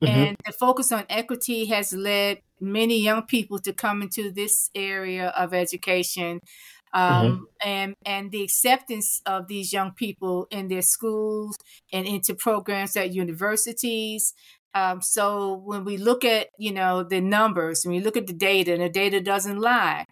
[0.01, 0.14] mm-hmm.
[0.14, 5.30] and the focus on equity has led many young people to come into this area
[5.30, 6.39] of education.
[6.93, 7.43] Um, mm-hmm.
[7.69, 11.57] and and the acceptance of these young people in their schools
[11.91, 14.33] and into programs at universities.
[14.73, 18.33] Um, so when we look at you know the numbers, when we look at the
[18.33, 20.05] data, and the data doesn't lie,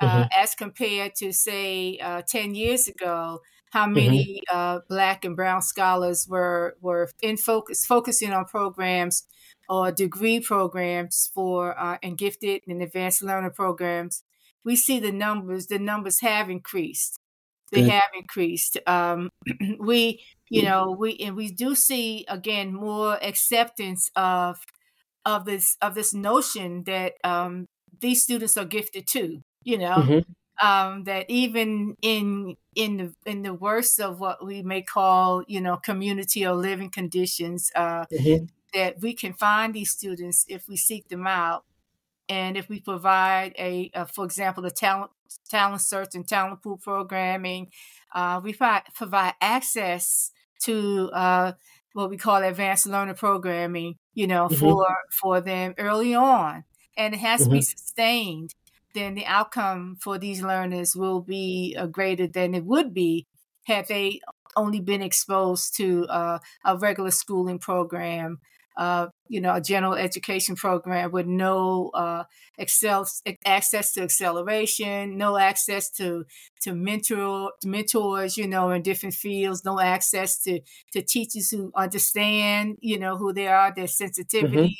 [0.00, 0.28] uh, mm-hmm.
[0.36, 3.94] as compared to say uh, ten years ago, how mm-hmm.
[3.94, 4.56] many mm-hmm.
[4.56, 9.26] uh, Black and Brown scholars were were in focus focusing on programs
[9.68, 14.22] or degree programs for uh, and gifted and advanced learner programs
[14.64, 17.18] we see the numbers, the numbers have increased.
[17.72, 17.90] They Good.
[17.90, 18.78] have increased.
[18.86, 19.30] Um,
[19.78, 24.58] we, you know, we and we do see again more acceptance of
[25.24, 27.66] of this of this notion that um,
[28.00, 29.42] these students are gifted too.
[29.62, 30.66] You know, mm-hmm.
[30.66, 35.60] um, that even in in the in the worst of what we may call you
[35.60, 38.46] know community or living conditions, uh, mm-hmm.
[38.74, 41.64] that we can find these students if we seek them out
[42.30, 45.10] and if we provide a, a for example, the talent
[45.50, 47.68] talent search and talent pool programming,
[48.14, 50.30] uh, we provide, provide access
[50.62, 51.52] to uh,
[51.92, 54.54] what we call advanced learner programming, you know, mm-hmm.
[54.54, 56.62] for for them early on,
[56.96, 57.50] and it has mm-hmm.
[57.50, 57.78] to be mm-hmm.
[57.78, 58.54] sustained.
[58.94, 63.26] Then the outcome for these learners will be uh, greater than it would be
[63.64, 64.20] had they
[64.56, 68.38] only been exposed to uh, a regular schooling program
[68.80, 72.24] uh, you know, a general education program with no uh,
[72.56, 73.06] excel
[73.44, 76.24] access to acceleration, no access to
[76.62, 80.60] to mentor mentors, you know, in different fields, no access to
[80.92, 84.78] to teachers who understand, you know, who they are, their sensitivity.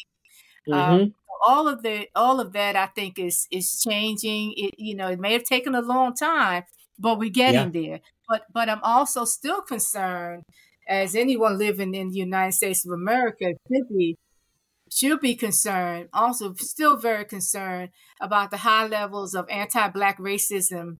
[0.66, 0.72] Mm-hmm.
[0.72, 1.14] Um,
[1.46, 4.54] all of the all of that I think is is changing.
[4.56, 6.62] It you know it may have taken a long time,
[6.98, 7.82] but we're getting yeah.
[7.82, 8.00] there.
[8.26, 10.44] But but I'm also still concerned,
[10.90, 14.16] as anyone living in the United States of America should be
[14.92, 16.08] should be concerned.
[16.12, 20.96] Also, still very concerned about the high levels of anti-black racism,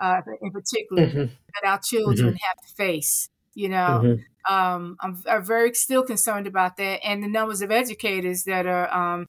[0.00, 1.34] uh, in particular, mm-hmm.
[1.54, 2.36] that our children mm-hmm.
[2.36, 3.28] have to face.
[3.54, 4.54] You know, mm-hmm.
[4.54, 8.92] um, I'm, I'm, very still concerned about that, and the numbers of educators that are
[8.92, 9.26] um,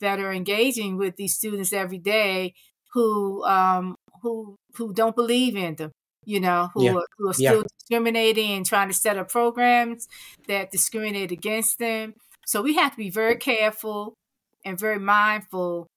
[0.00, 2.54] that are engaging with these students every day
[2.94, 5.92] who um, who who don't believe in them.
[6.28, 6.94] You know, who yeah.
[6.94, 7.68] are, who are still yeah.
[7.78, 10.08] discriminating and trying to set up programs
[10.46, 12.14] that discriminate against them.
[12.46, 14.14] So we have to be very careful
[14.62, 15.88] and very mindful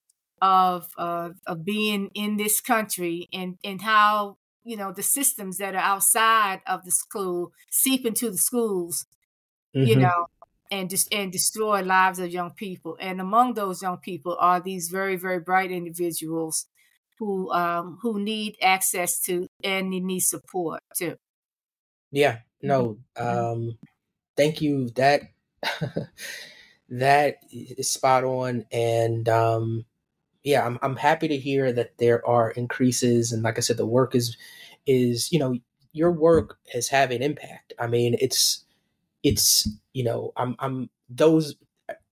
[0.42, 5.76] of uh, of being in this country and and how you know the systems that
[5.76, 9.06] are outside of the school seep into the schools
[9.76, 9.88] mm-hmm.
[9.88, 10.28] you know
[10.72, 14.90] and just and destroy lives of young people and among those young people are these
[14.90, 16.68] very very bright individuals
[17.20, 21.16] who um who need access to and they need support too
[22.12, 23.38] yeah no mm-hmm.
[23.38, 23.78] um
[24.38, 25.22] thank you that
[26.90, 29.86] that is spot on and um
[30.44, 33.86] yeah, I'm I'm happy to hear that there are increases, and like I said, the
[33.86, 34.38] work is
[34.88, 35.56] is you know
[35.94, 37.74] your work is having impact.
[37.80, 38.66] I mean, it's
[39.24, 41.56] it's you know I'm I'm those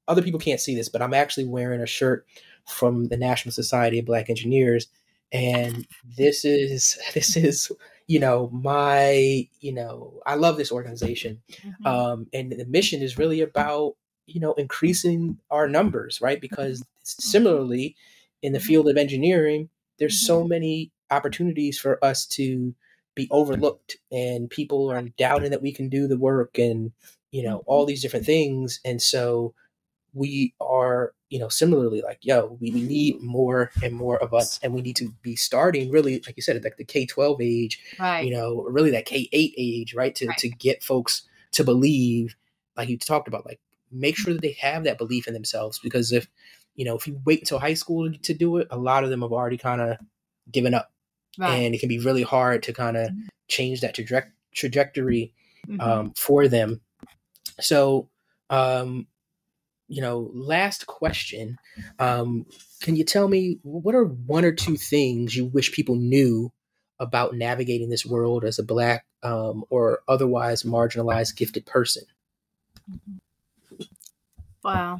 [0.08, 2.26] other people can't see this, but I'm actually wearing a shirt
[2.66, 4.88] from the National Society of Black Engineers,
[5.32, 7.70] and this is this is
[8.06, 11.86] you know my you know I love this organization, mm-hmm.
[11.86, 13.94] um, and the mission is really about
[14.26, 16.40] you know increasing our numbers, right?
[16.40, 17.96] Because similarly
[18.42, 18.66] in the mm-hmm.
[18.66, 19.68] field of engineering,
[19.98, 20.26] there's mm-hmm.
[20.26, 22.74] so many opportunities for us to
[23.14, 26.92] be overlooked and people are doubting that we can do the work and
[27.32, 27.88] you know all mm-hmm.
[27.88, 29.52] these different things and so
[30.12, 34.58] we are you know similarly like yo we, we need more and more of us
[34.62, 38.24] and we need to be starting really like you said like the k-12 age right.
[38.24, 40.38] you know really that k-8 age right to, right.
[40.38, 41.22] to get folks
[41.52, 42.34] to believe
[42.76, 43.60] like you talked about like
[43.90, 46.28] make sure that they have that belief in themselves because if
[46.78, 49.22] you know, if you wait until high school to do it, a lot of them
[49.22, 49.98] have already kind of
[50.50, 50.92] given up.
[51.36, 51.56] Right.
[51.56, 53.26] And it can be really hard to kind of mm-hmm.
[53.48, 55.34] change that traje- trajectory
[55.66, 55.80] mm-hmm.
[55.80, 56.80] um, for them.
[57.60, 58.08] So,
[58.48, 59.08] um,
[59.88, 61.58] you know, last question.
[61.98, 62.46] Um,
[62.80, 66.52] can you tell me what are one or two things you wish people knew
[67.00, 72.04] about navigating this world as a Black um, or otherwise marginalized gifted person?
[74.62, 74.98] Wow.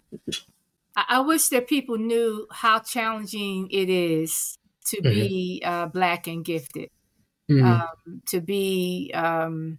[0.97, 5.11] I wish that people knew how challenging it is to mm-hmm.
[5.11, 6.91] be uh, black and gifted,
[7.49, 7.65] mm-hmm.
[7.65, 9.79] um, to be um,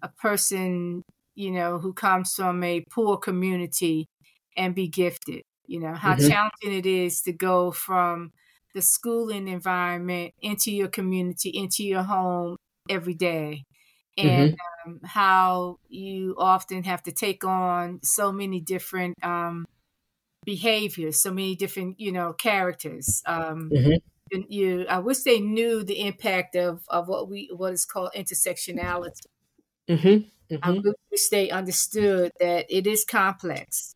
[0.00, 1.02] a person,
[1.34, 4.08] you know, who comes from a poor community
[4.56, 5.42] and be gifted.
[5.66, 6.28] You know how mm-hmm.
[6.28, 8.32] challenging it is to go from
[8.74, 12.56] the schooling environment into your community, into your home
[12.88, 13.64] every day,
[14.18, 14.90] and mm-hmm.
[14.90, 19.64] um, how you often have to take on so many different um,
[20.44, 23.22] behaviors, so many different, you know, characters.
[23.26, 24.40] Um, mm-hmm.
[24.48, 29.26] you, I wish they knew the impact of of what we what is called intersectionality.
[29.88, 30.54] Mm-hmm.
[30.54, 30.56] Mm-hmm.
[30.62, 33.94] I wish they understood that it is complex,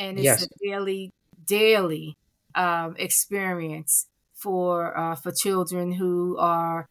[0.00, 0.42] and it's yes.
[0.42, 1.12] a daily
[1.46, 2.16] daily
[2.54, 6.88] um, experience for uh, for children who are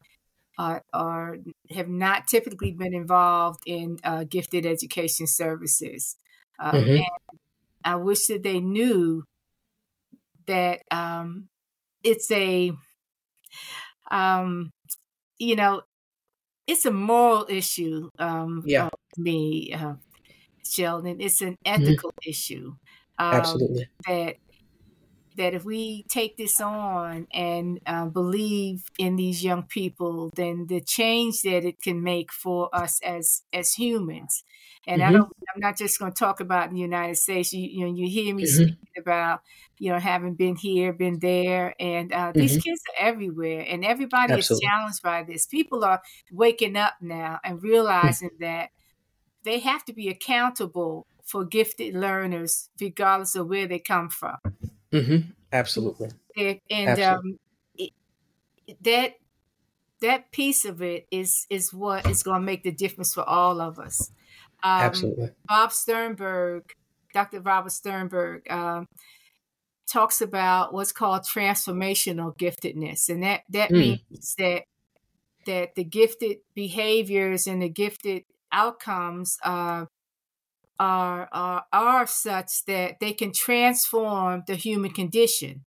[0.57, 1.37] uh, are
[1.71, 6.15] have not typically been involved in uh, gifted education services.
[6.59, 6.89] Um, mm-hmm.
[6.89, 7.39] And
[7.83, 9.23] I wish that they knew
[10.47, 11.47] that um,
[12.03, 12.73] it's a,
[14.11, 14.71] um,
[15.37, 15.81] you know,
[16.67, 18.09] it's a moral issue.
[18.19, 18.89] Um, yeah.
[19.17, 19.93] me, uh,
[20.69, 21.21] Sheldon.
[21.21, 21.83] It's an mm-hmm.
[21.83, 22.29] ethical mm-hmm.
[22.29, 22.75] issue.
[23.19, 23.87] Um, Absolutely.
[24.07, 24.35] That
[25.39, 30.81] that if we take this on and uh, believe in these young people, then the
[30.81, 34.43] change that it can make for us as as humans.
[34.85, 35.09] And mm-hmm.
[35.09, 35.31] I don't.
[35.55, 37.53] I'm not just going to talk about the United States.
[37.53, 38.63] You, you know, you hear me mm-hmm.
[38.63, 39.41] speaking about
[39.77, 42.69] you know having been here, been there, and uh, these mm-hmm.
[42.69, 44.65] kids are everywhere, and everybody Absolutely.
[44.65, 45.45] is challenged by this.
[45.45, 46.01] People are
[46.31, 48.69] waking up now and realizing that
[49.43, 54.37] they have to be accountable for gifted learners, regardless of where they come from.
[54.91, 55.29] Mm-hmm.
[55.53, 56.09] Absolutely.
[56.35, 57.31] And, and Absolutely.
[57.31, 57.39] Um,
[58.67, 59.13] it, that
[60.01, 63.61] that piece of it is is what is going to make the difference for all
[63.61, 64.11] of us.
[64.63, 65.29] Um, Absolutely.
[65.47, 66.63] Bob Sternberg,
[67.13, 67.41] Dr.
[67.41, 68.87] Robert Sternberg, um,
[69.91, 73.99] talks about what's called transformational giftedness, and that that mm.
[74.09, 74.63] means that
[75.45, 79.85] that the gifted behaviors and the gifted outcomes uh,
[80.79, 85.65] are are, are such that they can transform the human condition.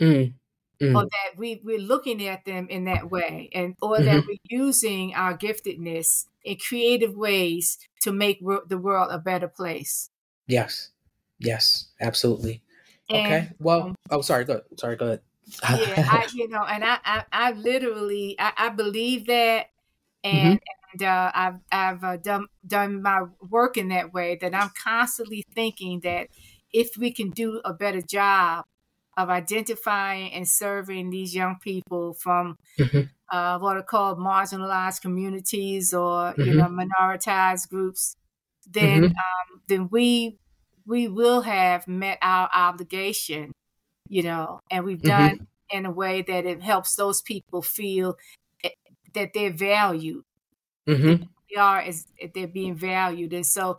[0.00, 0.34] Mm.
[0.80, 0.96] Mm.
[0.96, 4.04] Or that we, we're looking at them in that way, and or Mhm.
[4.04, 10.10] that we're using our giftedness in creative ways to make the world a better place.
[10.48, 10.90] Yes.
[11.38, 11.90] Yes.
[12.00, 12.62] Absolutely.
[13.08, 13.48] And, okay.
[13.60, 13.82] Well.
[13.82, 14.44] um, oh, sorry.
[14.44, 14.62] Go.
[14.76, 14.96] Sorry.
[14.96, 15.20] Go ahead.
[15.62, 19.66] yeah, I, you know, and I, I, I literally, I, I believe that,
[20.24, 20.58] and
[20.92, 24.36] and uh, I've, I've uh, done done my work in that way.
[24.36, 26.28] That I'm constantly thinking that
[26.72, 28.64] if we can do a better job
[29.16, 33.12] of identifying and serving these young people from Mhm.
[33.30, 36.54] uh, what are called marginalized communities or you Mhm.
[36.54, 38.14] know minoritized groups,
[38.66, 39.12] then Mhm.
[39.16, 40.36] um, then we
[40.86, 43.52] we will have met our obligation,
[44.08, 45.28] you know, and we've Mhm.
[45.28, 45.38] done
[45.70, 48.16] in a way that it helps those people feel
[48.64, 48.70] eh,
[49.14, 50.24] that they're valued.
[50.86, 51.32] Mhm.
[51.50, 53.78] They are as they're being valued, and so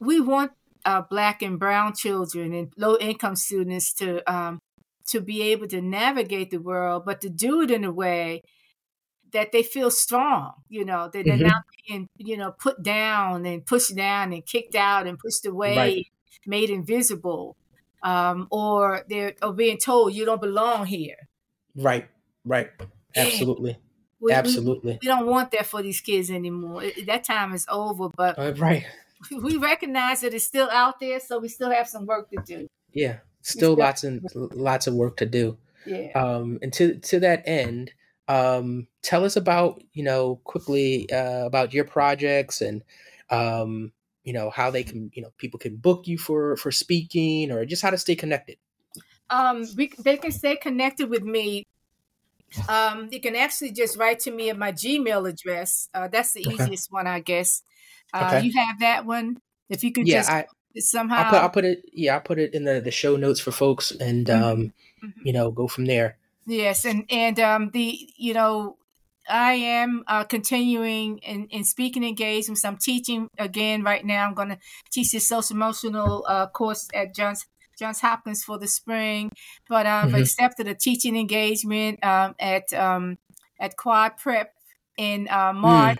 [0.00, 0.52] we want
[0.84, 4.60] uh, black and brown children and low income students to um,
[5.08, 8.42] to be able to navigate the world, but to do it in a way
[9.32, 10.54] that they feel strong.
[10.68, 11.50] You know, that they're Mhm.
[11.52, 15.90] not being you know put down and pushed down and kicked out and pushed away,
[15.90, 16.06] Right.
[16.46, 17.56] made invisible,
[18.04, 21.16] um, or they're or being told you don't belong here.
[21.76, 22.08] Right.
[22.44, 22.70] Right.
[23.14, 23.78] Absolutely.
[24.20, 24.98] We, we- Absolutely.
[25.02, 26.82] we don't want that for these kids anymore.
[26.84, 28.84] It- that time is over, but Uh, right.
[29.30, 32.68] we recognize that it's still out there, so we still have some work to do.
[32.92, 33.18] Yeah.
[33.42, 35.58] Still still- lots and lots of work to do.
[35.86, 36.10] Yeah.
[36.14, 37.92] Um, and to to that end,
[38.26, 42.82] um, tell us about you know quickly uh, about your projects and
[43.30, 43.92] um,
[44.24, 47.64] you know how they can you know people can book you for for speaking or
[47.64, 48.56] just how to stay connected.
[49.30, 51.64] Um, we, they can stay connected with me.
[52.68, 55.88] Um, you can actually just write to me at my Gmail address.
[55.94, 56.54] Uh, that's the Okay.
[56.54, 57.62] easiest one, I guess.
[58.12, 58.40] Uh, Okay.
[58.40, 59.38] You have that one.
[59.68, 60.46] If you could Yeah, just I
[60.78, 61.16] somehow.
[61.16, 63.52] I'll put I'll put it yeah I'll put it in the the show notes for
[63.52, 64.42] folks and Mhm.
[64.42, 65.24] um, Mhm.
[65.24, 66.18] you know go from there.
[66.46, 68.78] Yes, and and um, the you know
[69.28, 72.64] I am uh, continuing in, in speaking engagements.
[72.64, 74.26] I'm teaching again right now.
[74.26, 74.58] I'm going to
[74.92, 77.46] teach this social emotional uh, course at Johns
[77.78, 79.30] Johns Hopkins for the spring,
[79.68, 80.20] but I've Mhm.
[80.20, 83.18] accepted a teaching engagement um, at um,
[83.60, 84.52] at Quad Prep
[84.96, 85.98] in uh, March.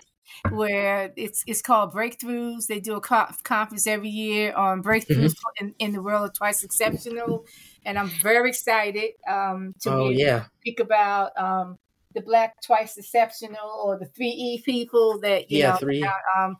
[0.49, 2.67] Where it's it's called Breakthroughs.
[2.67, 6.63] They do a co- conference every year on breakthroughs in, in the world of twice
[6.63, 7.45] exceptional,
[7.85, 11.77] and I'm very excited um, to Oh yeah, speak about um,
[12.13, 16.03] the Black Twice Exceptional or the three E people that you yeah know three.
[16.37, 16.57] um,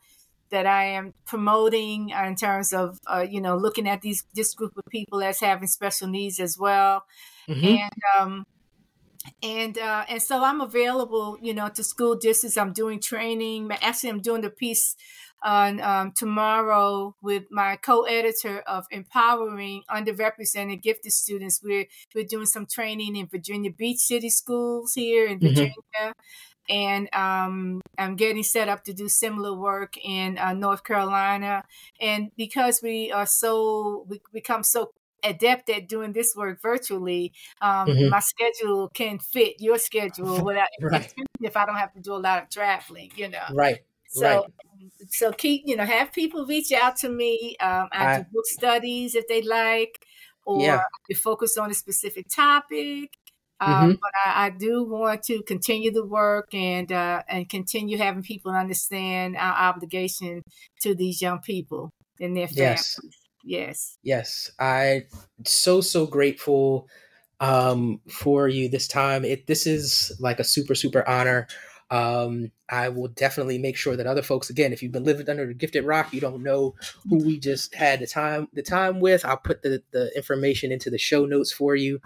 [0.52, 4.74] that I am promoting in terms of uh, you know looking at these this group
[4.78, 7.04] of people as having special needs as well,
[7.50, 7.80] Mhm.
[7.80, 8.46] and um,
[9.44, 12.58] and uh, and so I'm available you know to school districts.
[12.58, 13.70] I'm doing training.
[13.82, 14.96] Actually, I'm doing the piece
[15.44, 21.62] on um, tomorrow with my co-editor of empowering underrepresented gifted students.
[21.64, 21.86] We're
[22.16, 25.42] we're doing some training in Virginia Beach City schools here in Mhm.
[25.42, 26.14] Virginia,
[26.70, 31.64] and um, I'm getting set up to do similar work in uh, North Carolina.
[32.00, 34.94] And because we are so we become so
[35.24, 38.10] adept at doing this work virtually, um, Mhm.
[38.10, 41.14] my schedule can fit your schedule without Right.
[41.42, 43.48] if I don't have to do a lot of traveling, you know.
[43.48, 43.86] Right.
[44.10, 44.52] So, Right.
[45.10, 47.56] so keep you know have people reach out to me.
[47.60, 50.06] Um, I, I- do book studies if they like,
[50.46, 50.84] or Yeah.
[51.16, 53.18] focus on a specific topic.
[53.60, 53.98] Um, Mhm.
[54.02, 58.52] But I, I do want to continue the work and uh, and continue having people
[58.52, 60.44] understand our obligation
[60.82, 61.90] to these young people
[62.20, 62.98] and their families.
[62.98, 63.00] Yes.
[63.44, 63.98] Yes.
[64.04, 65.06] Yes, I
[65.46, 66.88] so so grateful
[67.40, 69.24] um for you this time.
[69.26, 71.48] It this is like a super super honor.
[71.90, 75.46] Um I will definitely make sure that other folks again, if you've been living under
[75.46, 76.76] the gifted rock, you don't know
[77.10, 79.24] who we just had the time the time with.
[79.26, 82.00] I'll put the the information into the show notes for you.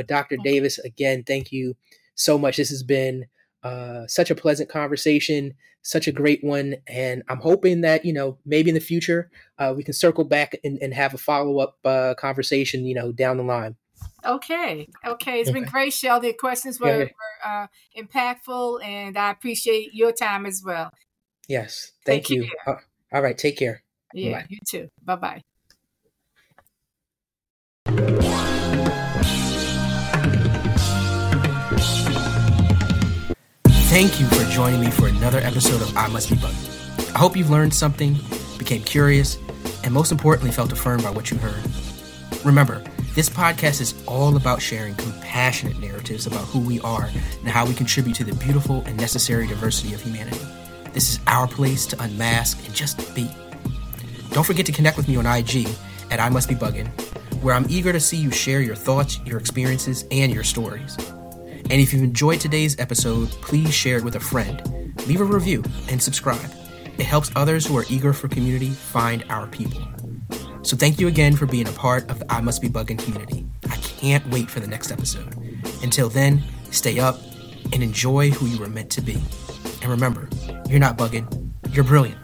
[0.00, 0.38] But Dr.
[0.42, 1.76] Davis, again, thank you
[2.14, 2.56] so much.
[2.56, 3.26] This has been
[3.62, 8.38] uh, such a pleasant conversation, such a great one, and I'm hoping that you know
[8.46, 11.76] maybe in the future uh, we can circle back and, and have a follow up
[11.84, 13.76] uh, conversation, you know, down the line.
[14.24, 14.88] Okay.
[15.06, 15.40] Okay.
[15.40, 16.20] It's been great, Shell.
[16.20, 17.04] The questions were, yeah.
[17.04, 20.90] were uh, impactful, and I appreciate your time as well.
[21.46, 22.48] Yes, thank Take you.
[22.66, 22.76] Uh,
[23.12, 23.82] all right, take care.
[24.14, 24.40] Yeah.
[24.40, 24.46] Bye.
[24.48, 24.88] You too.
[25.04, 25.42] Bye bye.
[33.90, 37.12] Thank you for joining me for another episode of I Must Be Buggin'.
[37.12, 38.16] I hope you've learned something,
[38.56, 39.36] became curious,
[39.82, 41.60] and most importantly, felt affirmed by what you heard.
[42.44, 42.84] Remember,
[43.16, 47.10] this podcast is all about sharing compassionate narratives about who we are
[47.40, 50.38] and how we contribute to the beautiful and necessary diversity of humanity.
[50.92, 53.28] This is our place to unmask and just be.
[54.30, 55.66] don't forget to connect with me on IG
[56.12, 56.86] at I Must Be Buggin',
[57.42, 60.96] where I'm eager to see you share your thoughts, your experiences, and your stories.
[61.68, 64.94] And if you've enjoyed today's episode, please share it with a friend.
[65.06, 66.50] Leave a review and subscribe.
[66.98, 69.80] It helps others who are eager for community find our people.
[70.62, 73.46] So thank you again for being a part of the I Must Be Bugging community.
[73.68, 75.34] I can't wait for the next episode.
[75.82, 77.18] Until then, stay up
[77.72, 79.22] and enjoy who you were meant to be.
[79.82, 80.28] And remember,
[80.68, 82.18] you're not bugging, you're brilliant.